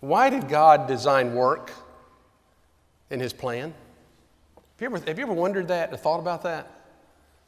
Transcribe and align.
Why 0.00 0.30
did 0.30 0.48
God 0.48 0.86
design 0.86 1.34
work 1.34 1.72
in 3.10 3.20
His 3.20 3.32
plan? 3.32 3.74
Have 4.56 4.80
you, 4.80 4.86
ever, 4.86 5.06
have 5.06 5.18
you 5.18 5.24
ever 5.24 5.32
wondered 5.32 5.68
that 5.68 5.92
or 5.92 5.96
thought 5.96 6.20
about 6.20 6.42
that? 6.42 6.70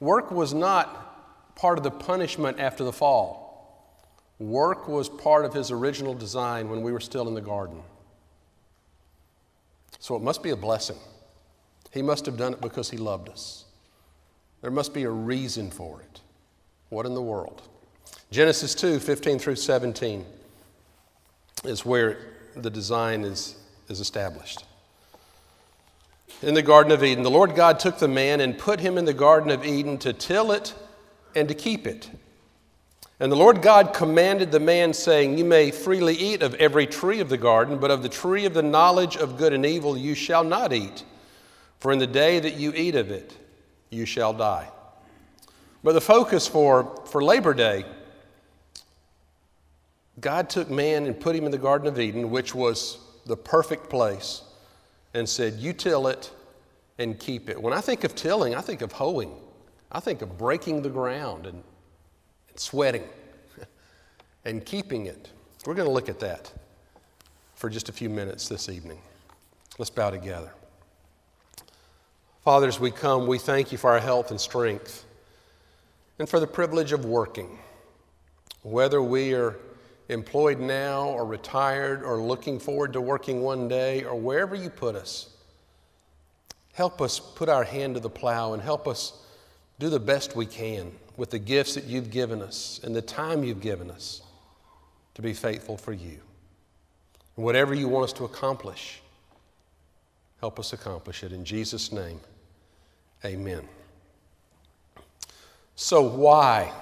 Work 0.00 0.30
was 0.30 0.54
not 0.54 1.54
part 1.56 1.76
of 1.76 1.84
the 1.84 1.90
punishment 1.90 2.58
after 2.58 2.84
the 2.84 2.92
fall. 2.92 3.46
Work 4.38 4.88
was 4.88 5.08
part 5.08 5.44
of 5.44 5.52
His 5.52 5.70
original 5.70 6.14
design 6.14 6.68
when 6.68 6.82
we 6.82 6.92
were 6.92 7.00
still 7.00 7.28
in 7.28 7.34
the 7.34 7.40
garden. 7.40 7.82
So 9.98 10.16
it 10.16 10.22
must 10.22 10.42
be 10.42 10.50
a 10.50 10.56
blessing. 10.56 10.96
He 11.92 12.02
must 12.02 12.24
have 12.26 12.36
done 12.36 12.54
it 12.54 12.60
because 12.60 12.90
He 12.90 12.96
loved 12.96 13.28
us. 13.28 13.64
There 14.62 14.70
must 14.70 14.94
be 14.94 15.04
a 15.04 15.10
reason 15.10 15.70
for 15.70 16.00
it. 16.00 16.20
What 16.88 17.06
in 17.06 17.14
the 17.14 17.22
world? 17.22 17.62
Genesis 18.30 18.74
2 18.74 19.00
15 19.00 19.38
through 19.38 19.56
17 19.56 20.24
is 21.64 21.84
where 21.84 22.18
the 22.62 22.70
design 22.70 23.24
is, 23.24 23.56
is 23.88 24.00
established. 24.00 24.64
In 26.42 26.54
the 26.54 26.62
Garden 26.62 26.92
of 26.92 27.02
Eden, 27.02 27.24
the 27.24 27.30
Lord 27.30 27.54
God 27.54 27.80
took 27.80 27.98
the 27.98 28.08
man 28.08 28.40
and 28.40 28.56
put 28.56 28.80
him 28.80 28.96
in 28.96 29.04
the 29.04 29.14
Garden 29.14 29.50
of 29.50 29.64
Eden 29.64 29.98
to 29.98 30.12
till 30.12 30.52
it 30.52 30.74
and 31.34 31.48
to 31.48 31.54
keep 31.54 31.86
it. 31.86 32.10
And 33.20 33.32
the 33.32 33.36
Lord 33.36 33.62
God 33.62 33.92
commanded 33.92 34.52
the 34.52 34.60
man, 34.60 34.92
saying, 34.92 35.38
You 35.38 35.44
may 35.44 35.72
freely 35.72 36.14
eat 36.14 36.42
of 36.42 36.54
every 36.54 36.86
tree 36.86 37.18
of 37.18 37.28
the 37.28 37.36
garden, 37.36 37.78
but 37.78 37.90
of 37.90 38.04
the 38.04 38.08
tree 38.08 38.44
of 38.44 38.54
the 38.54 38.62
knowledge 38.62 39.16
of 39.16 39.36
good 39.36 39.52
and 39.52 39.66
evil 39.66 39.96
you 39.96 40.14
shall 40.14 40.44
not 40.44 40.72
eat, 40.72 41.02
for 41.80 41.90
in 41.90 41.98
the 41.98 42.06
day 42.06 42.38
that 42.38 42.54
you 42.54 42.72
eat 42.74 42.94
of 42.94 43.10
it, 43.10 43.36
you 43.90 44.06
shall 44.06 44.32
die. 44.32 44.68
But 45.82 45.94
the 45.94 46.00
focus 46.00 46.46
for, 46.46 47.02
for 47.06 47.22
Labor 47.22 47.54
Day 47.54 47.84
God 50.20 50.50
took 50.50 50.70
man 50.70 51.06
and 51.06 51.18
put 51.18 51.36
him 51.36 51.44
in 51.44 51.50
the 51.50 51.58
Garden 51.58 51.86
of 51.86 51.98
Eden, 51.98 52.30
which 52.30 52.54
was 52.54 52.98
the 53.26 53.36
perfect 53.36 53.88
place, 53.90 54.42
and 55.14 55.28
said, 55.28 55.54
You 55.54 55.72
till 55.72 56.08
it 56.08 56.30
and 56.98 57.18
keep 57.18 57.48
it. 57.48 57.60
When 57.60 57.72
I 57.72 57.80
think 57.80 58.04
of 58.04 58.14
tilling, 58.14 58.54
I 58.54 58.60
think 58.60 58.82
of 58.82 58.92
hoeing. 58.92 59.32
I 59.90 60.00
think 60.00 60.22
of 60.22 60.36
breaking 60.36 60.82
the 60.82 60.90
ground 60.90 61.46
and, 61.46 61.62
and 62.48 62.60
sweating 62.60 63.04
and 64.44 64.64
keeping 64.64 65.06
it. 65.06 65.30
We're 65.64 65.74
going 65.74 65.88
to 65.88 65.92
look 65.92 66.08
at 66.08 66.20
that 66.20 66.52
for 67.54 67.70
just 67.70 67.88
a 67.88 67.92
few 67.92 68.08
minutes 68.08 68.48
this 68.48 68.68
evening. 68.68 68.98
Let's 69.78 69.90
bow 69.90 70.10
together. 70.10 70.52
Father, 72.42 72.68
as 72.68 72.80
we 72.80 72.90
come, 72.90 73.26
we 73.26 73.38
thank 73.38 73.72
you 73.72 73.78
for 73.78 73.90
our 73.90 74.00
health 74.00 74.30
and 74.30 74.40
strength 74.40 75.04
and 76.18 76.28
for 76.28 76.40
the 76.40 76.46
privilege 76.46 76.92
of 76.92 77.04
working. 77.04 77.58
Whether 78.62 79.02
we 79.02 79.34
are 79.34 79.56
employed 80.08 80.58
now 80.58 81.08
or 81.08 81.26
retired 81.26 82.02
or 82.02 82.20
looking 82.20 82.58
forward 82.58 82.92
to 82.94 83.00
working 83.00 83.42
one 83.42 83.68
day 83.68 84.04
or 84.04 84.14
wherever 84.14 84.54
you 84.54 84.70
put 84.70 84.94
us. 84.94 85.28
Help 86.72 87.00
us 87.00 87.18
put 87.18 87.48
our 87.48 87.64
hand 87.64 87.94
to 87.94 88.00
the 88.00 88.10
plow 88.10 88.52
and 88.54 88.62
help 88.62 88.86
us 88.88 89.20
do 89.78 89.90
the 89.90 90.00
best 90.00 90.34
we 90.34 90.46
can 90.46 90.92
with 91.16 91.30
the 91.30 91.38
gifts 91.38 91.74
that 91.74 91.84
you've 91.84 92.10
given 92.10 92.40
us 92.40 92.80
and 92.82 92.94
the 92.94 93.02
time 93.02 93.44
you've 93.44 93.60
given 93.60 93.90
us 93.90 94.22
to 95.14 95.22
be 95.22 95.32
faithful 95.32 95.76
for 95.76 95.92
you. 95.92 96.20
And 97.36 97.44
whatever 97.44 97.74
you 97.74 97.88
want 97.88 98.04
us 98.04 98.12
to 98.14 98.24
accomplish, 98.24 99.02
help 100.40 100.58
us 100.58 100.72
accomplish 100.72 101.24
it. 101.24 101.32
In 101.32 101.44
Jesus' 101.44 101.92
name, 101.92 102.20
amen. 103.24 103.68
So, 105.74 106.02
why? 106.02 106.72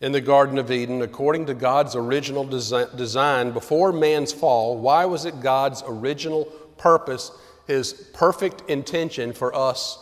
In 0.00 0.12
the 0.12 0.20
Garden 0.20 0.58
of 0.58 0.70
Eden 0.70 1.02
according 1.02 1.46
to 1.46 1.54
God's 1.54 1.94
original 1.94 2.44
design 2.44 3.50
before 3.50 3.92
man's 3.92 4.32
fall. 4.32 4.78
Why 4.78 5.04
was 5.04 5.26
it 5.26 5.40
God's 5.40 5.82
original 5.86 6.46
purpose, 6.78 7.30
His 7.66 7.92
perfect 7.92 8.68
intention 8.70 9.32
for 9.32 9.54
us 9.54 9.98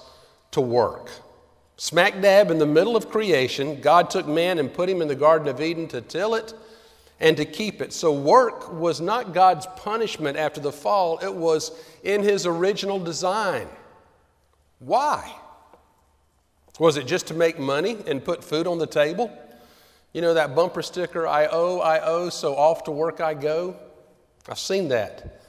to 0.52 0.60
work? 0.60 1.10
Smack 1.76 2.20
dab 2.20 2.50
in 2.50 2.58
the 2.58 2.66
middle 2.66 2.96
of 2.96 3.10
creation, 3.10 3.80
God 3.80 4.10
took 4.10 4.26
man 4.26 4.58
and 4.58 4.72
put 4.72 4.88
him 4.88 5.00
in 5.00 5.08
the 5.08 5.14
Garden 5.14 5.48
of 5.48 5.60
Eden 5.60 5.86
to 5.88 6.00
till 6.00 6.34
it 6.34 6.52
and 7.20 7.36
to 7.36 7.44
keep 7.44 7.80
it. 7.80 7.92
So, 7.92 8.12
work 8.12 8.72
was 8.72 9.00
not 9.00 9.32
God's 9.32 9.66
punishment 9.76 10.36
after 10.36 10.60
the 10.60 10.72
fall, 10.72 11.18
it 11.18 11.34
was 11.34 11.72
in 12.04 12.22
His 12.22 12.46
original 12.46 12.98
design. 13.00 13.68
Why? 14.78 15.34
Was 16.78 16.96
it 16.96 17.06
just 17.06 17.26
to 17.28 17.34
make 17.34 17.58
money 17.58 17.98
and 18.06 18.24
put 18.24 18.44
food 18.44 18.68
on 18.68 18.78
the 18.78 18.86
table? 18.86 19.36
You 20.12 20.22
know 20.22 20.34
that 20.34 20.54
bumper 20.54 20.82
sticker, 20.82 21.26
I 21.26 21.46
owe, 21.46 21.80
I 21.80 22.00
owe, 22.04 22.30
so 22.30 22.56
off 22.56 22.84
to 22.84 22.90
work 22.90 23.20
I 23.20 23.34
go? 23.34 23.76
I've 24.48 24.58
seen 24.58 24.88
that. 24.88 25.40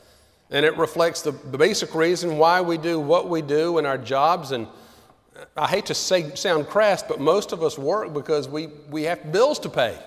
And 0.52 0.66
it 0.66 0.76
reflects 0.78 1.22
the, 1.22 1.32
the 1.32 1.58
basic 1.58 1.94
reason 1.96 2.38
why 2.38 2.62
we 2.62 2.78
do 2.78 3.00
what 3.00 3.30
we 3.30 3.42
do 3.42 3.78
in 3.78 3.86
our 3.86 3.98
jobs. 3.98 4.52
And 4.52 4.68
I 5.56 5.68
hate 5.68 5.86
to 5.88 5.94
say, 5.94 6.36
sound 6.36 6.68
crass, 6.68 7.04
but 7.04 7.20
most 7.20 7.52
of 7.52 7.64
us 7.64 7.78
work 7.78 8.14
because 8.14 8.50
we, 8.50 8.68
we 8.90 9.04
have 9.04 9.32
bills 9.32 9.60
to 9.60 9.70
pay. 9.70 9.98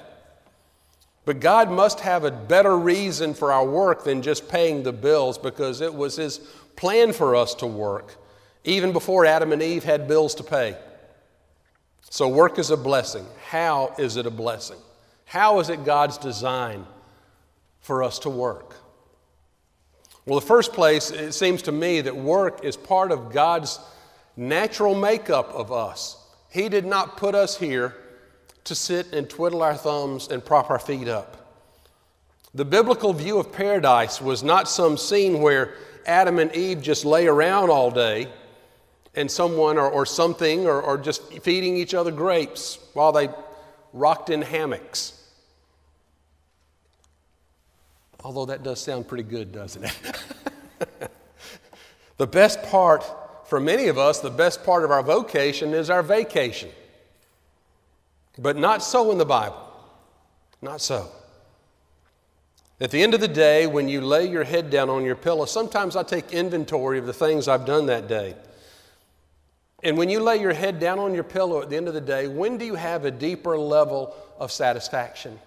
But 1.24 1.40
God 1.40 1.70
must 1.70 2.00
have 2.00 2.24
a 2.24 2.32
better 2.32 2.76
reason 2.76 3.32
for 3.32 3.52
our 3.52 3.64
work 3.64 4.04
than 4.04 4.22
just 4.22 4.48
paying 4.48 4.82
the 4.82 4.92
bills 4.92 5.38
because 5.38 5.80
it 5.80 5.94
was 5.94 6.16
His 6.16 6.38
plan 6.74 7.12
for 7.12 7.36
us 7.36 7.54
to 7.56 7.66
work, 7.66 8.16
even 8.64 8.92
before 8.92 9.24
Adam 9.24 9.52
and 9.52 9.62
Eve 9.62 9.84
had 9.84 10.08
bills 10.08 10.34
to 10.34 10.42
pay. 10.42 10.76
So, 12.12 12.28
work 12.28 12.58
is 12.58 12.70
a 12.70 12.76
blessing. 12.76 13.24
How 13.48 13.94
is 13.98 14.18
it 14.18 14.26
a 14.26 14.30
blessing? 14.30 14.76
How 15.24 15.60
is 15.60 15.70
it 15.70 15.86
God's 15.86 16.18
design 16.18 16.84
for 17.80 18.02
us 18.02 18.18
to 18.18 18.28
work? 18.28 18.76
Well, 20.26 20.38
the 20.38 20.44
first 20.46 20.74
place, 20.74 21.10
it 21.10 21.32
seems 21.32 21.62
to 21.62 21.72
me 21.72 22.02
that 22.02 22.14
work 22.14 22.66
is 22.66 22.76
part 22.76 23.12
of 23.12 23.32
God's 23.32 23.80
natural 24.36 24.94
makeup 24.94 25.54
of 25.54 25.72
us. 25.72 26.22
He 26.50 26.68
did 26.68 26.84
not 26.84 27.16
put 27.16 27.34
us 27.34 27.56
here 27.56 27.96
to 28.64 28.74
sit 28.74 29.14
and 29.14 29.26
twiddle 29.26 29.62
our 29.62 29.74
thumbs 29.74 30.28
and 30.28 30.44
prop 30.44 30.68
our 30.68 30.78
feet 30.78 31.08
up. 31.08 31.62
The 32.52 32.66
biblical 32.66 33.14
view 33.14 33.38
of 33.38 33.52
paradise 33.52 34.20
was 34.20 34.42
not 34.42 34.68
some 34.68 34.98
scene 34.98 35.40
where 35.40 35.72
Adam 36.04 36.38
and 36.38 36.54
Eve 36.54 36.82
just 36.82 37.06
lay 37.06 37.26
around 37.26 37.70
all 37.70 37.90
day 37.90 38.28
and 39.14 39.30
someone 39.30 39.78
or, 39.78 39.88
or 39.88 40.06
something 40.06 40.66
or, 40.66 40.80
or 40.80 40.98
just 40.98 41.22
feeding 41.42 41.76
each 41.76 41.94
other 41.94 42.10
grapes 42.10 42.78
while 42.94 43.12
they 43.12 43.28
rocked 43.92 44.30
in 44.30 44.42
hammocks. 44.42 45.18
Although 48.24 48.46
that 48.46 48.62
does 48.62 48.80
sound 48.80 49.08
pretty 49.08 49.24
good, 49.24 49.52
doesn't 49.52 49.84
it? 49.84 49.98
the 52.16 52.26
best 52.26 52.62
part, 52.64 53.04
for 53.48 53.60
many 53.60 53.88
of 53.88 53.98
us, 53.98 54.20
the 54.20 54.30
best 54.30 54.64
part 54.64 54.84
of 54.84 54.90
our 54.90 55.02
vocation 55.02 55.74
is 55.74 55.90
our 55.90 56.02
vacation. 56.02 56.70
But 58.38 58.56
not 58.56 58.82
so 58.82 59.10
in 59.10 59.18
the 59.18 59.26
Bible. 59.26 59.60
Not 60.62 60.80
so. 60.80 61.10
At 62.80 62.90
the 62.90 63.02
end 63.02 63.14
of 63.14 63.20
the 63.20 63.28
day, 63.28 63.66
when 63.66 63.88
you 63.88 64.00
lay 64.00 64.26
your 64.26 64.44
head 64.44 64.70
down 64.70 64.88
on 64.88 65.04
your 65.04 65.16
pillow, 65.16 65.44
sometimes 65.44 65.96
I 65.96 66.02
take 66.02 66.32
inventory 66.32 66.98
of 66.98 67.06
the 67.06 67.12
things 67.12 67.48
I've 67.48 67.66
done 67.66 67.86
that 67.86 68.08
day. 68.08 68.34
And 69.82 69.98
when 69.98 70.08
you 70.08 70.20
lay 70.20 70.36
your 70.36 70.52
head 70.52 70.78
down 70.78 70.98
on 70.98 71.12
your 71.12 71.24
pillow 71.24 71.60
at 71.60 71.68
the 71.68 71.76
end 71.76 71.88
of 71.88 71.94
the 71.94 72.00
day, 72.00 72.28
when 72.28 72.56
do 72.56 72.64
you 72.64 72.76
have 72.76 73.04
a 73.04 73.10
deeper 73.10 73.58
level 73.58 74.14
of 74.38 74.52
satisfaction 74.52 75.38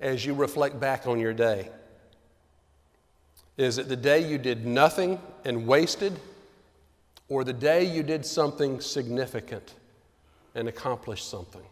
as 0.00 0.26
you 0.26 0.34
reflect 0.34 0.80
back 0.80 1.06
on 1.06 1.20
your 1.20 1.32
day? 1.32 1.68
Is 3.56 3.78
it 3.78 3.88
the 3.88 3.96
day 3.96 4.28
you 4.28 4.38
did 4.38 4.66
nothing 4.66 5.20
and 5.44 5.68
wasted, 5.68 6.18
or 7.28 7.44
the 7.44 7.52
day 7.52 7.84
you 7.84 8.02
did 8.02 8.26
something 8.26 8.80
significant 8.80 9.74
and 10.56 10.66
accomplished 10.66 11.30
something? 11.30 11.62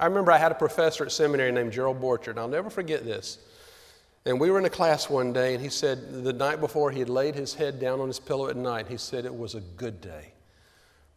I 0.00 0.06
remember 0.06 0.32
I 0.32 0.38
had 0.38 0.50
a 0.50 0.56
professor 0.56 1.04
at 1.04 1.12
seminary 1.12 1.52
named 1.52 1.72
Gerald 1.72 2.00
Borchert. 2.00 2.38
I'll 2.38 2.48
never 2.48 2.70
forget 2.70 3.04
this. 3.04 3.38
And 4.24 4.40
we 4.40 4.50
were 4.50 4.58
in 4.58 4.64
a 4.64 4.70
class 4.70 5.08
one 5.08 5.32
day, 5.32 5.54
and 5.54 5.62
he 5.62 5.68
said 5.68 6.24
the 6.24 6.32
night 6.32 6.58
before 6.58 6.90
he 6.90 6.98
had 6.98 7.08
laid 7.08 7.36
his 7.36 7.54
head 7.54 7.78
down 7.78 8.00
on 8.00 8.08
his 8.08 8.18
pillow 8.18 8.48
at 8.48 8.56
night, 8.56 8.88
he 8.88 8.96
said 8.96 9.24
it 9.24 9.34
was 9.34 9.54
a 9.54 9.60
good 9.60 10.00
day 10.00 10.32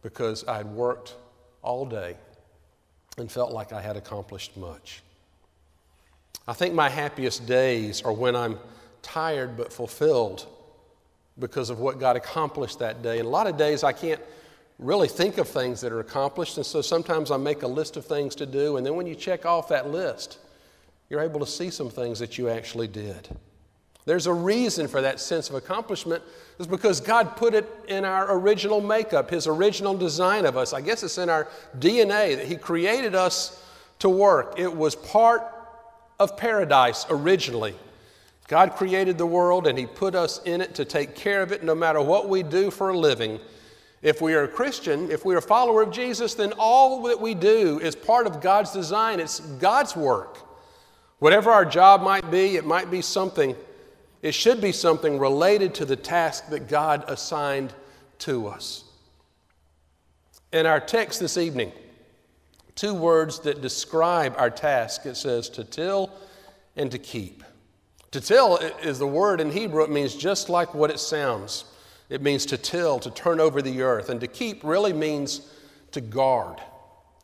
because 0.06 0.46
I'd 0.46 0.66
worked 0.66 1.16
all 1.62 1.84
day 1.84 2.14
and 3.18 3.28
felt 3.28 3.50
like 3.50 3.72
I 3.72 3.80
had 3.80 3.96
accomplished 3.96 4.56
much. 4.56 5.02
I 6.46 6.52
think 6.52 6.74
my 6.74 6.88
happiest 6.88 7.44
days 7.44 8.02
are 8.02 8.12
when 8.12 8.36
I'm 8.36 8.60
tired 9.02 9.56
but 9.56 9.72
fulfilled 9.72 10.46
because 11.40 11.70
of 11.70 11.80
what 11.80 11.98
God 11.98 12.14
accomplished 12.14 12.78
that 12.78 13.02
day. 13.02 13.18
And 13.18 13.26
a 13.26 13.28
lot 13.28 13.48
of 13.48 13.56
days 13.56 13.82
I 13.82 13.92
can't 13.92 14.20
really 14.78 15.08
think 15.08 15.38
of 15.38 15.48
things 15.48 15.80
that 15.80 15.90
are 15.90 15.98
accomplished, 15.98 16.56
and 16.56 16.64
so 16.64 16.82
sometimes 16.82 17.32
I 17.32 17.36
make 17.36 17.64
a 17.64 17.66
list 17.66 17.96
of 17.96 18.06
things 18.06 18.36
to 18.36 18.46
do, 18.46 18.76
and 18.76 18.86
then 18.86 18.94
when 18.94 19.08
you 19.08 19.16
check 19.16 19.44
off 19.44 19.66
that 19.70 19.90
list, 19.90 20.38
you're 21.10 21.20
able 21.20 21.40
to 21.40 21.46
see 21.46 21.68
some 21.68 21.90
things 21.90 22.20
that 22.20 22.38
you 22.38 22.48
actually 22.48 22.86
did. 22.86 23.28
There's 24.06 24.26
a 24.26 24.32
reason 24.32 24.88
for 24.88 25.02
that 25.02 25.20
sense 25.20 25.50
of 25.50 25.56
accomplishment, 25.56 26.22
is 26.58 26.66
because 26.66 27.00
God 27.00 27.36
put 27.36 27.54
it 27.54 27.68
in 27.88 28.04
our 28.04 28.38
original 28.38 28.80
makeup, 28.80 29.28
His 29.28 29.46
original 29.46 29.96
design 29.96 30.46
of 30.46 30.56
us. 30.56 30.72
I 30.72 30.80
guess 30.80 31.02
it's 31.02 31.18
in 31.18 31.28
our 31.28 31.48
DNA 31.78 32.36
that 32.36 32.46
He 32.46 32.56
created 32.56 33.14
us 33.14 33.62
to 33.98 34.08
work. 34.08 34.54
It 34.58 34.74
was 34.74 34.94
part 34.94 35.42
of 36.18 36.36
paradise 36.36 37.04
originally. 37.10 37.74
God 38.48 38.72
created 38.76 39.18
the 39.18 39.26
world 39.26 39.66
and 39.66 39.76
He 39.76 39.86
put 39.86 40.14
us 40.14 40.40
in 40.44 40.60
it 40.60 40.76
to 40.76 40.84
take 40.84 41.16
care 41.16 41.42
of 41.42 41.50
it 41.50 41.64
no 41.64 41.74
matter 41.74 42.00
what 42.00 42.28
we 42.28 42.44
do 42.44 42.70
for 42.70 42.90
a 42.90 42.98
living. 42.98 43.40
If 44.02 44.22
we 44.22 44.34
are 44.34 44.44
a 44.44 44.48
Christian, 44.48 45.10
if 45.10 45.24
we 45.24 45.34
are 45.34 45.38
a 45.38 45.42
follower 45.42 45.82
of 45.82 45.90
Jesus, 45.90 46.34
then 46.34 46.52
all 46.58 47.02
that 47.04 47.20
we 47.20 47.34
do 47.34 47.80
is 47.80 47.96
part 47.96 48.28
of 48.28 48.40
God's 48.40 48.70
design. 48.70 49.18
It's 49.18 49.40
God's 49.40 49.96
work. 49.96 50.38
Whatever 51.18 51.50
our 51.50 51.64
job 51.64 52.02
might 52.02 52.30
be, 52.30 52.56
it 52.56 52.64
might 52.64 52.88
be 52.88 53.02
something, 53.02 53.56
it 54.26 54.34
should 54.34 54.60
be 54.60 54.72
something 54.72 55.20
related 55.20 55.72
to 55.72 55.84
the 55.84 55.94
task 55.94 56.48
that 56.48 56.66
God 56.66 57.04
assigned 57.06 57.72
to 58.18 58.48
us. 58.48 58.82
In 60.52 60.66
our 60.66 60.80
text 60.80 61.20
this 61.20 61.38
evening, 61.38 61.70
two 62.74 62.92
words 62.92 63.38
that 63.40 63.62
describe 63.62 64.34
our 64.36 64.50
task 64.50 65.06
it 65.06 65.16
says 65.16 65.48
to 65.50 65.62
till 65.62 66.10
and 66.74 66.90
to 66.90 66.98
keep. 66.98 67.44
To 68.10 68.20
till 68.20 68.56
is 68.56 68.98
the 68.98 69.06
word 69.06 69.40
in 69.40 69.52
Hebrew, 69.52 69.84
it 69.84 69.90
means 69.90 70.16
just 70.16 70.48
like 70.48 70.74
what 70.74 70.90
it 70.90 70.98
sounds. 70.98 71.64
It 72.08 72.20
means 72.20 72.46
to 72.46 72.58
till, 72.58 72.98
to 72.98 73.12
turn 73.12 73.38
over 73.38 73.62
the 73.62 73.82
earth. 73.82 74.08
And 74.08 74.20
to 74.20 74.26
keep 74.26 74.64
really 74.64 74.92
means 74.92 75.52
to 75.92 76.00
guard, 76.00 76.60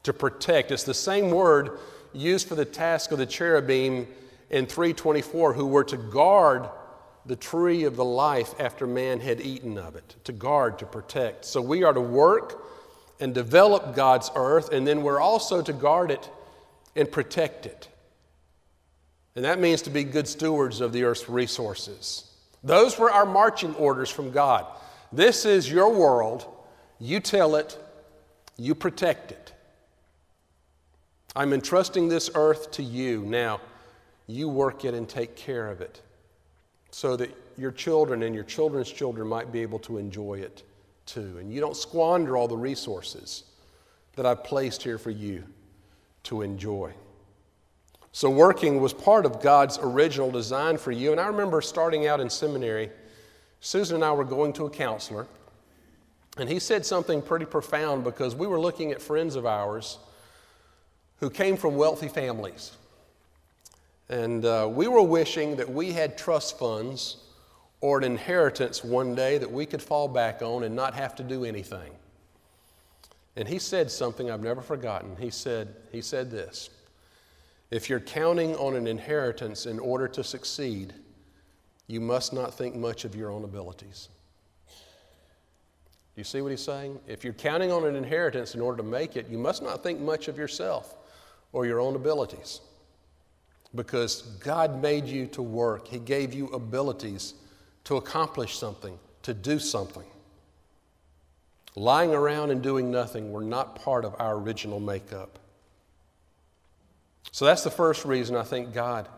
to 0.05 0.13
protect. 0.13 0.71
It's 0.71 0.85
the 0.85 0.95
same 0.95 1.33
word 1.33 1.81
used 2.13 2.47
for 2.47 2.55
the 2.55 2.65
task 2.65 3.11
of 3.11 3.19
the 3.19 3.27
cherubim 3.27 4.07
in 4.51 4.67
324, 4.67 5.55
who 5.55 5.67
were 5.67 5.83
to 5.83 5.97
guard 5.97 6.69
the 7.25 7.37
tree 7.37 7.85
of 7.85 7.97
the 7.97 8.05
life 8.05 8.55
after 8.59 8.87
man 8.87 9.21
had 9.21 9.41
eaten 9.41 9.79
of 9.79 9.95
it, 9.97 10.17
to 10.25 10.33
guard, 10.33 10.79
to 10.81 10.87
protect. 10.87 11.45
So 11.45 11.61
we 11.61 11.85
are 11.85 11.93
to 11.93 12.01
work 12.01 12.65
and 13.21 13.33
develop 13.33 13.95
God's 13.95 14.31
earth, 14.35 14.73
and 14.73 14.87
then 14.87 15.03
we're 15.03 15.21
also 15.21 15.63
to 15.63 15.73
guard 15.73 16.11
it 16.11 16.29
and 16.97 17.11
protect 17.11 17.67
it. 17.67 17.89
And 19.37 19.45
that 19.45 19.61
means 19.61 19.83
to 19.83 19.91
be 19.91 20.05
good 20.05 20.27
stewards 20.27 20.81
of 20.81 20.93
the 20.93 21.05
earth's 21.05 21.29
resources. 21.29 22.31
Those 22.65 22.99
were 22.99 23.11
our 23.11 23.25
marching 23.25 23.75
orders 23.77 24.11
from 24.11 24.31
God. 24.31 24.67
This 25.13 25.45
is 25.45 25.71
your 25.71 25.93
world. 25.93 26.47
You 26.99 27.21
tell 27.21 27.55
it, 27.57 27.79
you 28.57 28.75
protect 28.75 29.31
it. 29.31 29.53
I'm 31.35 31.53
entrusting 31.53 32.09
this 32.09 32.31
earth 32.35 32.73
to 32.73 32.83
you. 32.83 33.23
Now, 33.23 33.61
you 34.27 34.49
work 34.49 34.85
it 34.85 34.95
and 34.95 35.09
take 35.09 35.37
care 35.37 35.71
of 35.71 35.81
it 35.81 36.03
so 36.93 37.17
that 37.17 37.35
your 37.57 37.73
children 37.73 38.23
and 38.23 38.35
your 38.35 38.45
children's 38.45 38.91
children 38.91 39.27
might 39.27 39.51
be 39.51 39.61
able 39.61 39.79
to 39.81 39.99
enjoy 39.99 40.35
it 40.35 40.63
too. 41.07 41.39
And 41.39 41.53
you 41.53 41.61
don't 41.61 41.77
squander 41.77 42.37
all 42.37 42.47
the 42.47 42.57
resources 42.57 43.45
that 44.15 44.27
I've 44.27 44.45
placed 44.45 44.83
here 44.83 44.99
for 44.99 45.11
you 45.11 45.45
to 46.25 46.43
enjoy. 46.43 46.93
So, 48.13 48.29
working 48.29 48.81
was 48.81 48.93
part 48.93 49.25
of 49.25 49.41
God's 49.41 49.79
original 49.81 50.31
design 50.31 50.77
for 50.77 50.93
you. 50.93 51.13
And 51.13 51.21
I 51.21 51.27
remember 51.27 51.63
starting 51.63 52.07
out 52.07 52.21
in 52.21 52.29
seminary, 52.29 52.91
Susan 53.61 53.97
and 53.97 54.05
I 54.05 54.13
were 54.13 54.25
going 54.25 54.53
to 54.55 54.67
a 54.67 54.71
counselor, 54.71 55.27
and 56.37 56.47
he 56.47 56.59
said 56.59 56.85
something 56.85 57.23
pretty 57.23 57.47
profound 57.47 58.05
because 58.05 58.35
we 58.35 58.47
were 58.47 58.61
looking 58.61 58.93
at 58.93 59.01
friends 59.01 59.35
of 59.35 59.47
ours 59.47 59.99
who 61.21 61.31
came 61.31 61.57
from 61.57 61.77
wealthy 61.77 62.09
families. 62.09 62.73
And 64.13 64.45
uh, 64.45 64.69
we 64.71 64.89
were 64.89 65.01
wishing 65.01 65.57
that 65.57 65.73
we 65.73 65.91
had 65.91 66.19
trust 66.19 66.59
funds 66.59 67.17
or 67.81 67.97
an 67.97 68.05
inheritance 68.05 68.85
one 68.85 69.15
day 69.15 69.39
that 69.39 69.51
we 69.51 69.65
could 69.65 69.81
fall 69.81 70.07
back 70.07 70.43
on 70.43 70.65
and 70.65 70.77
not 70.77 70.93
have 70.93 71.15
to 71.15 71.23
do 71.23 71.47
anything. 71.47 71.91
And 73.37 73.49
he 73.49 73.59
said 73.59 73.91
something 73.91 74.31
I've 74.31 74.43
never 74.43 74.61
forgotten. 74.61 75.17
He 75.17 75.31
said, 75.31 75.75
he 75.91 76.03
said 76.03 76.31
this. 76.31 76.69
If 77.71 77.89
you're 77.89 78.01
counting 78.01 78.55
on 78.57 78.77
an 78.77 78.87
inheritance 78.87 79.65
in 79.65 79.79
order 79.79 80.07
to 80.09 80.23
succeed, 80.23 80.93
you 81.87 82.03
must 82.03 82.35
not 82.35 82.53
think 82.53 82.77
much 82.77 83.07
of 83.07 83.17
your 83.17 83.31
own 83.31 83.45
abilities. 83.45 84.11
You 86.17 86.25
see 86.25 86.43
what 86.43 86.51
he's 86.51 86.63
saying? 86.63 87.01
If 87.07 87.25
you're 87.25 87.33
counting 87.33 87.73
on 87.73 87.87
an 87.87 87.97
inheritance 87.97 88.55
in 88.55 88.61
order 88.61 88.77
to 88.77 88.83
make 88.83 89.17
it, 89.17 89.31
you 89.31 89.39
must 89.39 89.63
not 89.63 89.83
think 89.83 90.01
much 90.01 90.29
of 90.29 90.37
yourself 90.37 90.97
or 91.55 91.65
your 91.65 91.81
own 91.81 91.97
abilities. 91.97 92.61
Because 93.75 94.23
God 94.41 94.83
made 94.83 95.07
you 95.07 95.27
to 95.29 95.43
work, 95.43 95.89
He 95.89 95.99
gave 95.99 96.35
you 96.35 96.49
abilities 96.49 97.35
to 97.85 97.97
accomplish 97.97 98.59
something, 98.59 98.99
to 99.23 99.35
do 99.35 99.59
something. 99.59 100.05
Lying 101.75 102.13
around 102.15 102.51
and 102.51 102.63
doing 102.63 102.91
nothing 102.91 103.33
were 103.33 103.43
not 103.43 103.77
part 103.77 104.05
of 104.05 104.15
our 104.19 104.35
original 104.37 104.79
makeup. 104.79 105.39
So 107.31 107.47
that's 107.47 107.65
the 107.65 107.71
first 107.71 108.05
reason 108.05 108.37
I 108.37 108.43
think 108.43 108.75
God 108.75 109.09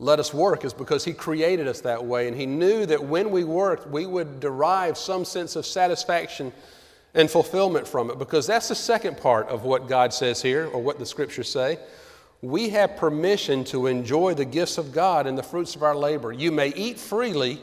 let 0.00 0.20
us 0.20 0.32
work 0.32 0.64
is 0.64 0.72
because 0.72 1.04
He 1.04 1.12
created 1.12 1.66
us 1.66 1.80
that 1.80 2.04
way. 2.04 2.28
And 2.28 2.36
He 2.36 2.46
knew 2.46 2.86
that 2.86 3.02
when 3.02 3.30
we 3.30 3.44
worked, 3.44 3.88
we 3.88 4.06
would 4.06 4.40
derive 4.40 4.96
some 4.96 5.24
sense 5.24 5.56
of 5.56 5.66
satisfaction 5.66 6.52
and 7.14 7.30
fulfillment 7.30 7.88
from 7.88 8.10
it. 8.10 8.18
Because 8.18 8.46
that's 8.46 8.68
the 8.68 8.74
second 8.74 9.16
part 9.16 9.48
of 9.48 9.64
what 9.64 9.88
God 9.88 10.12
says 10.12 10.40
here, 10.40 10.66
or 10.66 10.80
what 10.80 10.98
the 10.98 11.06
scriptures 11.06 11.50
say. 11.50 11.78
We 12.40 12.68
have 12.70 12.96
permission 12.96 13.64
to 13.64 13.86
enjoy 13.86 14.34
the 14.34 14.44
gifts 14.44 14.78
of 14.78 14.92
God 14.92 15.26
and 15.26 15.36
the 15.36 15.42
fruits 15.42 15.74
of 15.74 15.82
our 15.82 15.96
labor. 15.96 16.32
You 16.32 16.52
may 16.52 16.68
eat 16.68 16.98
freely 16.98 17.60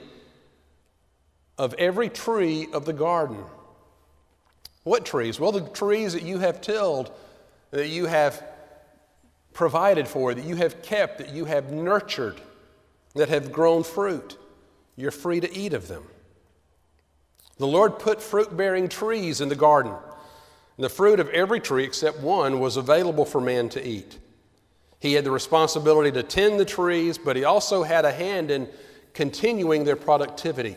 of 1.57 1.73
every 1.75 2.09
tree 2.09 2.67
of 2.73 2.85
the 2.85 2.93
garden. 2.93 3.43
What 4.83 5.05
trees? 5.05 5.39
Well, 5.39 5.53
the 5.53 5.61
trees 5.69 6.13
that 6.13 6.23
you 6.23 6.39
have 6.39 6.59
tilled, 6.59 7.11
that 7.71 7.87
you 7.87 8.05
have 8.05 8.43
provided 9.53 10.07
for, 10.07 10.33
that 10.33 10.43
you 10.43 10.55
have 10.57 10.81
kept, 10.81 11.19
that 11.19 11.29
you 11.29 11.45
have 11.45 11.71
nurtured, 11.71 12.39
that 13.15 13.29
have 13.29 13.51
grown 13.53 13.83
fruit. 13.83 14.37
You're 14.97 15.11
free 15.11 15.39
to 15.39 15.57
eat 15.57 15.73
of 15.73 15.87
them. 15.87 16.03
The 17.57 17.67
Lord 17.67 17.99
put 17.99 18.21
fruit 18.21 18.55
bearing 18.55 18.89
trees 18.89 19.39
in 19.39 19.47
the 19.47 19.55
garden. 19.55 19.93
And 20.77 20.83
the 20.83 20.89
fruit 20.89 21.21
of 21.21 21.29
every 21.29 21.61
tree 21.61 21.85
except 21.85 22.19
one 22.19 22.59
was 22.59 22.75
available 22.75 23.23
for 23.23 23.39
man 23.39 23.69
to 23.69 23.87
eat. 23.87 24.19
He 24.99 25.13
had 25.13 25.23
the 25.23 25.31
responsibility 25.31 26.11
to 26.11 26.23
tend 26.23 26.59
the 26.59 26.65
trees, 26.65 27.17
but 27.17 27.35
he 27.35 27.43
also 27.43 27.83
had 27.83 28.05
a 28.05 28.11
hand 28.11 28.51
in 28.51 28.67
continuing 29.13 29.83
their 29.83 29.95
productivity. 29.95 30.75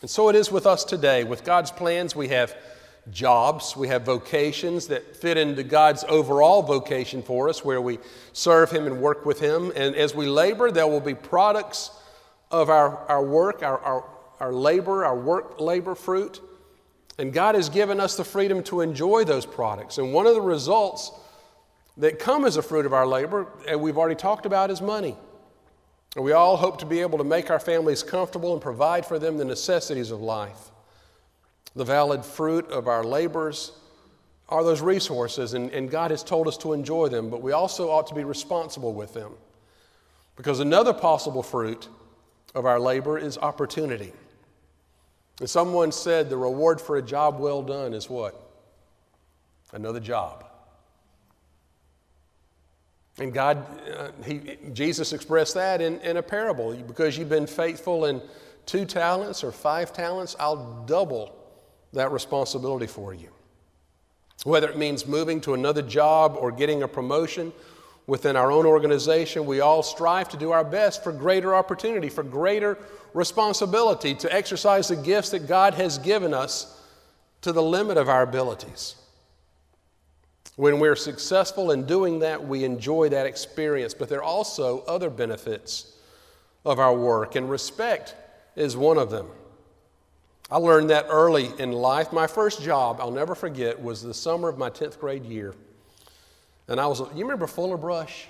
And 0.00 0.08
so 0.08 0.28
it 0.28 0.36
is 0.36 0.50
with 0.50 0.66
us 0.66 0.84
today. 0.84 1.24
With 1.24 1.44
God's 1.44 1.70
plans, 1.70 2.16
we 2.16 2.28
have 2.28 2.54
jobs, 3.10 3.76
we 3.76 3.88
have 3.88 4.02
vocations 4.02 4.86
that 4.88 5.16
fit 5.16 5.36
into 5.36 5.62
God's 5.62 6.04
overall 6.08 6.62
vocation 6.62 7.22
for 7.22 7.48
us, 7.48 7.64
where 7.64 7.80
we 7.80 7.98
serve 8.32 8.70
Him 8.70 8.86
and 8.86 9.00
work 9.00 9.26
with 9.26 9.40
Him. 9.40 9.72
And 9.74 9.94
as 9.94 10.14
we 10.14 10.26
labor, 10.26 10.70
there 10.70 10.86
will 10.86 11.00
be 11.00 11.14
products 11.14 11.90
of 12.50 12.70
our, 12.70 12.96
our 13.08 13.22
work, 13.22 13.62
our, 13.62 13.78
our, 13.80 14.04
our 14.40 14.52
labor, 14.52 15.04
our 15.04 15.16
work 15.16 15.60
labor 15.60 15.94
fruit. 15.94 16.40
And 17.18 17.32
God 17.32 17.54
has 17.54 17.68
given 17.68 18.00
us 18.00 18.16
the 18.16 18.24
freedom 18.24 18.62
to 18.64 18.80
enjoy 18.80 19.24
those 19.24 19.44
products. 19.44 19.98
And 19.98 20.12
one 20.12 20.26
of 20.26 20.34
the 20.34 20.40
results 20.40 21.12
that 21.96 22.18
come 22.18 22.44
as 22.44 22.56
a 22.56 22.62
fruit 22.62 22.86
of 22.86 22.92
our 22.92 23.06
labor, 23.06 23.46
and 23.66 23.80
we've 23.80 23.98
already 23.98 24.14
talked 24.14 24.46
about, 24.46 24.70
is 24.70 24.80
money. 24.80 25.16
We 26.16 26.32
all 26.32 26.56
hope 26.56 26.78
to 26.78 26.86
be 26.86 27.00
able 27.00 27.18
to 27.18 27.24
make 27.24 27.50
our 27.50 27.60
families 27.60 28.02
comfortable 28.02 28.52
and 28.52 28.60
provide 28.60 29.06
for 29.06 29.18
them 29.18 29.36
the 29.36 29.44
necessities 29.44 30.10
of 30.10 30.20
life. 30.20 30.70
The 31.76 31.84
valid 31.84 32.24
fruit 32.24 32.68
of 32.70 32.88
our 32.88 33.04
labors 33.04 33.72
are 34.48 34.64
those 34.64 34.80
resources, 34.80 35.54
and, 35.54 35.70
and 35.70 35.88
God 35.88 36.10
has 36.10 36.24
told 36.24 36.48
us 36.48 36.56
to 36.58 36.72
enjoy 36.72 37.08
them, 37.08 37.30
but 37.30 37.42
we 37.42 37.52
also 37.52 37.88
ought 37.88 38.08
to 38.08 38.14
be 38.14 38.24
responsible 38.24 38.92
with 38.92 39.14
them. 39.14 39.32
Because 40.36 40.58
another 40.58 40.92
possible 40.92 41.42
fruit 41.42 41.86
of 42.54 42.66
our 42.66 42.80
labor 42.80 43.16
is 43.16 43.38
opportunity. 43.38 44.12
And 45.38 45.48
someone 45.48 45.92
said 45.92 46.28
the 46.28 46.36
reward 46.36 46.80
for 46.80 46.96
a 46.96 47.02
job 47.02 47.38
well 47.38 47.62
done 47.62 47.94
is 47.94 48.10
what? 48.10 48.34
Another 49.72 50.00
job. 50.00 50.49
And 53.20 53.34
God, 53.34 53.64
uh, 53.96 54.10
he, 54.24 54.56
Jesus 54.72 55.12
expressed 55.12 55.54
that 55.54 55.82
in, 55.82 56.00
in 56.00 56.16
a 56.16 56.22
parable. 56.22 56.74
Because 56.74 57.18
you've 57.18 57.28
been 57.28 57.46
faithful 57.46 58.06
in 58.06 58.22
two 58.64 58.86
talents 58.86 59.44
or 59.44 59.52
five 59.52 59.92
talents, 59.92 60.34
I'll 60.40 60.84
double 60.86 61.36
that 61.92 62.10
responsibility 62.12 62.86
for 62.86 63.12
you. 63.12 63.28
Whether 64.44 64.70
it 64.70 64.78
means 64.78 65.06
moving 65.06 65.40
to 65.42 65.52
another 65.52 65.82
job 65.82 66.34
or 66.38 66.50
getting 66.50 66.82
a 66.82 66.88
promotion 66.88 67.52
within 68.06 68.36
our 68.36 68.50
own 68.50 68.64
organization, 68.64 69.44
we 69.44 69.60
all 69.60 69.82
strive 69.82 70.30
to 70.30 70.38
do 70.38 70.50
our 70.50 70.64
best 70.64 71.04
for 71.04 71.12
greater 71.12 71.54
opportunity, 71.54 72.08
for 72.08 72.22
greater 72.22 72.78
responsibility, 73.12 74.14
to 74.14 74.32
exercise 74.32 74.88
the 74.88 74.96
gifts 74.96 75.30
that 75.30 75.46
God 75.46 75.74
has 75.74 75.98
given 75.98 76.32
us 76.32 76.80
to 77.42 77.52
the 77.52 77.62
limit 77.62 77.98
of 77.98 78.08
our 78.08 78.22
abilities. 78.22 78.94
When 80.60 80.78
we're 80.78 80.94
successful 80.94 81.70
in 81.70 81.86
doing 81.86 82.18
that, 82.18 82.46
we 82.46 82.64
enjoy 82.64 83.08
that 83.08 83.24
experience, 83.24 83.94
but 83.94 84.10
there 84.10 84.18
are 84.18 84.22
also 84.22 84.80
other 84.80 85.08
benefits 85.08 85.96
of 86.66 86.78
our 86.78 86.94
work, 86.94 87.34
and 87.34 87.48
respect 87.48 88.14
is 88.56 88.76
one 88.76 88.98
of 88.98 89.08
them. 89.08 89.26
I 90.50 90.58
learned 90.58 90.90
that 90.90 91.06
early 91.08 91.50
in 91.58 91.72
life. 91.72 92.12
My 92.12 92.26
first 92.26 92.60
job, 92.60 92.98
I'll 93.00 93.10
never 93.10 93.34
forget, 93.34 93.80
was 93.80 94.02
the 94.02 94.12
summer 94.12 94.50
of 94.50 94.58
my 94.58 94.68
10th 94.68 94.98
grade 94.98 95.24
year. 95.24 95.54
And 96.68 96.78
I 96.78 96.86
was, 96.88 97.00
you 97.14 97.22
remember 97.22 97.46
Fuller 97.46 97.78
Brush? 97.78 98.26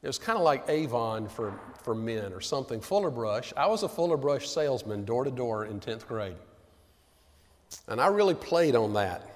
It 0.00 0.06
was 0.06 0.20
kind 0.20 0.38
of 0.38 0.44
like 0.44 0.62
Avon 0.68 1.28
for, 1.28 1.58
for 1.82 1.96
men 1.96 2.32
or 2.32 2.40
something, 2.40 2.80
Fuller 2.80 3.10
Brush. 3.10 3.52
I 3.56 3.66
was 3.66 3.82
a 3.82 3.88
Fuller 3.88 4.16
Brush 4.16 4.48
salesman 4.48 5.04
door 5.04 5.24
to 5.24 5.32
door 5.32 5.64
in 5.64 5.80
10th 5.80 6.06
grade. 6.06 6.36
And 7.88 8.00
I 8.00 8.06
really 8.06 8.34
played 8.34 8.76
on 8.76 8.92
that 8.92 9.33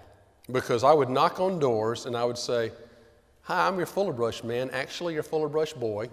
because 0.51 0.85
I 0.85 0.93
would 0.93 1.11
knock 1.11 1.41
on 1.41 1.59
doors 1.59 2.07
and 2.07 2.17
I 2.17 2.25
would 2.25 2.39
say, 2.39 2.73
Hi, 3.43 3.67
I'm 3.67 3.79
your 3.79 3.87
Fuller 3.87 4.13
Brush 4.13 4.45
man, 4.45 4.69
actually, 4.73 5.15
your 5.15 5.23
Fuller 5.23 5.49
Brush 5.49 5.73
boy. 5.73 6.09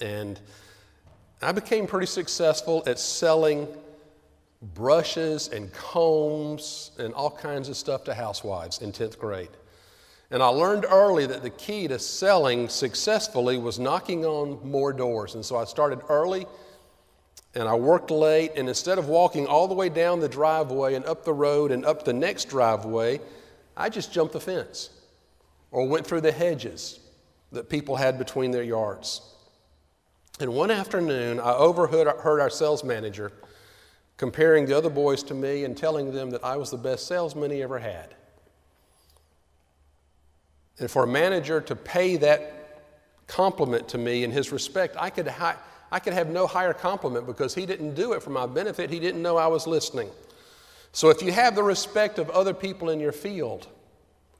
And 0.00 0.40
I 1.42 1.52
became 1.52 1.86
pretty 1.86 2.06
successful 2.06 2.82
at 2.86 2.98
selling 2.98 3.68
brushes 4.72 5.48
and 5.48 5.70
combs 5.74 6.92
and 6.98 7.12
all 7.12 7.30
kinds 7.30 7.68
of 7.68 7.76
stuff 7.76 8.04
to 8.04 8.14
housewives 8.14 8.80
in 8.80 8.92
10th 8.92 9.18
grade. 9.18 9.50
And 10.30 10.42
I 10.42 10.46
learned 10.46 10.86
early 10.88 11.26
that 11.26 11.42
the 11.42 11.50
key 11.50 11.86
to 11.88 11.98
selling 11.98 12.68
successfully 12.70 13.58
was 13.58 13.78
knocking 13.78 14.24
on 14.24 14.58
more 14.68 14.92
doors. 14.92 15.34
And 15.34 15.44
so 15.44 15.56
I 15.56 15.64
started 15.64 16.00
early 16.08 16.46
and 17.54 17.68
I 17.68 17.74
worked 17.74 18.10
late. 18.10 18.52
And 18.56 18.68
instead 18.68 18.98
of 18.98 19.08
walking 19.08 19.46
all 19.46 19.68
the 19.68 19.74
way 19.74 19.88
down 19.88 20.20
the 20.20 20.28
driveway 20.28 20.94
and 20.94 21.04
up 21.04 21.24
the 21.24 21.32
road 21.32 21.70
and 21.70 21.84
up 21.84 22.04
the 22.04 22.12
next 22.12 22.48
driveway, 22.48 23.20
I 23.76 23.88
just 23.88 24.12
jumped 24.12 24.32
the 24.32 24.40
fence 24.40 24.90
or 25.70 25.86
went 25.86 26.06
through 26.06 26.20
the 26.20 26.32
hedges 26.32 27.00
that 27.52 27.68
people 27.68 27.96
had 27.96 28.18
between 28.18 28.50
their 28.50 28.62
yards. 28.62 29.20
And 30.40 30.52
one 30.52 30.70
afternoon, 30.70 31.38
I 31.38 31.54
overheard 31.54 32.08
our 32.08 32.50
sales 32.50 32.82
manager 32.82 33.32
comparing 34.16 34.66
the 34.66 34.76
other 34.76 34.90
boys 34.90 35.22
to 35.24 35.34
me 35.34 35.64
and 35.64 35.76
telling 35.76 36.12
them 36.12 36.30
that 36.30 36.44
I 36.44 36.56
was 36.56 36.70
the 36.70 36.76
best 36.76 37.06
salesman 37.06 37.50
he 37.50 37.62
ever 37.62 37.78
had. 37.78 38.14
And 40.80 40.90
for 40.90 41.04
a 41.04 41.06
manager 41.06 41.60
to 41.60 41.76
pay 41.76 42.16
that 42.16 42.82
compliment 43.28 43.88
to 43.88 43.98
me 43.98 44.24
in 44.24 44.32
his 44.32 44.50
respect, 44.50 44.96
I 44.98 45.10
could, 45.10 45.28
I 45.94 46.00
could 46.00 46.12
have 46.12 46.28
no 46.28 46.48
higher 46.48 46.72
compliment 46.72 47.24
because 47.24 47.54
he 47.54 47.66
didn't 47.66 47.94
do 47.94 48.14
it 48.14 48.22
for 48.24 48.30
my 48.30 48.46
benefit. 48.46 48.90
He 48.90 48.98
didn't 48.98 49.22
know 49.22 49.36
I 49.36 49.46
was 49.46 49.64
listening. 49.64 50.10
So 50.90 51.08
if 51.08 51.22
you 51.22 51.30
have 51.30 51.54
the 51.54 51.62
respect 51.62 52.18
of 52.18 52.28
other 52.30 52.52
people 52.52 52.90
in 52.90 52.98
your 52.98 53.12
field, 53.12 53.68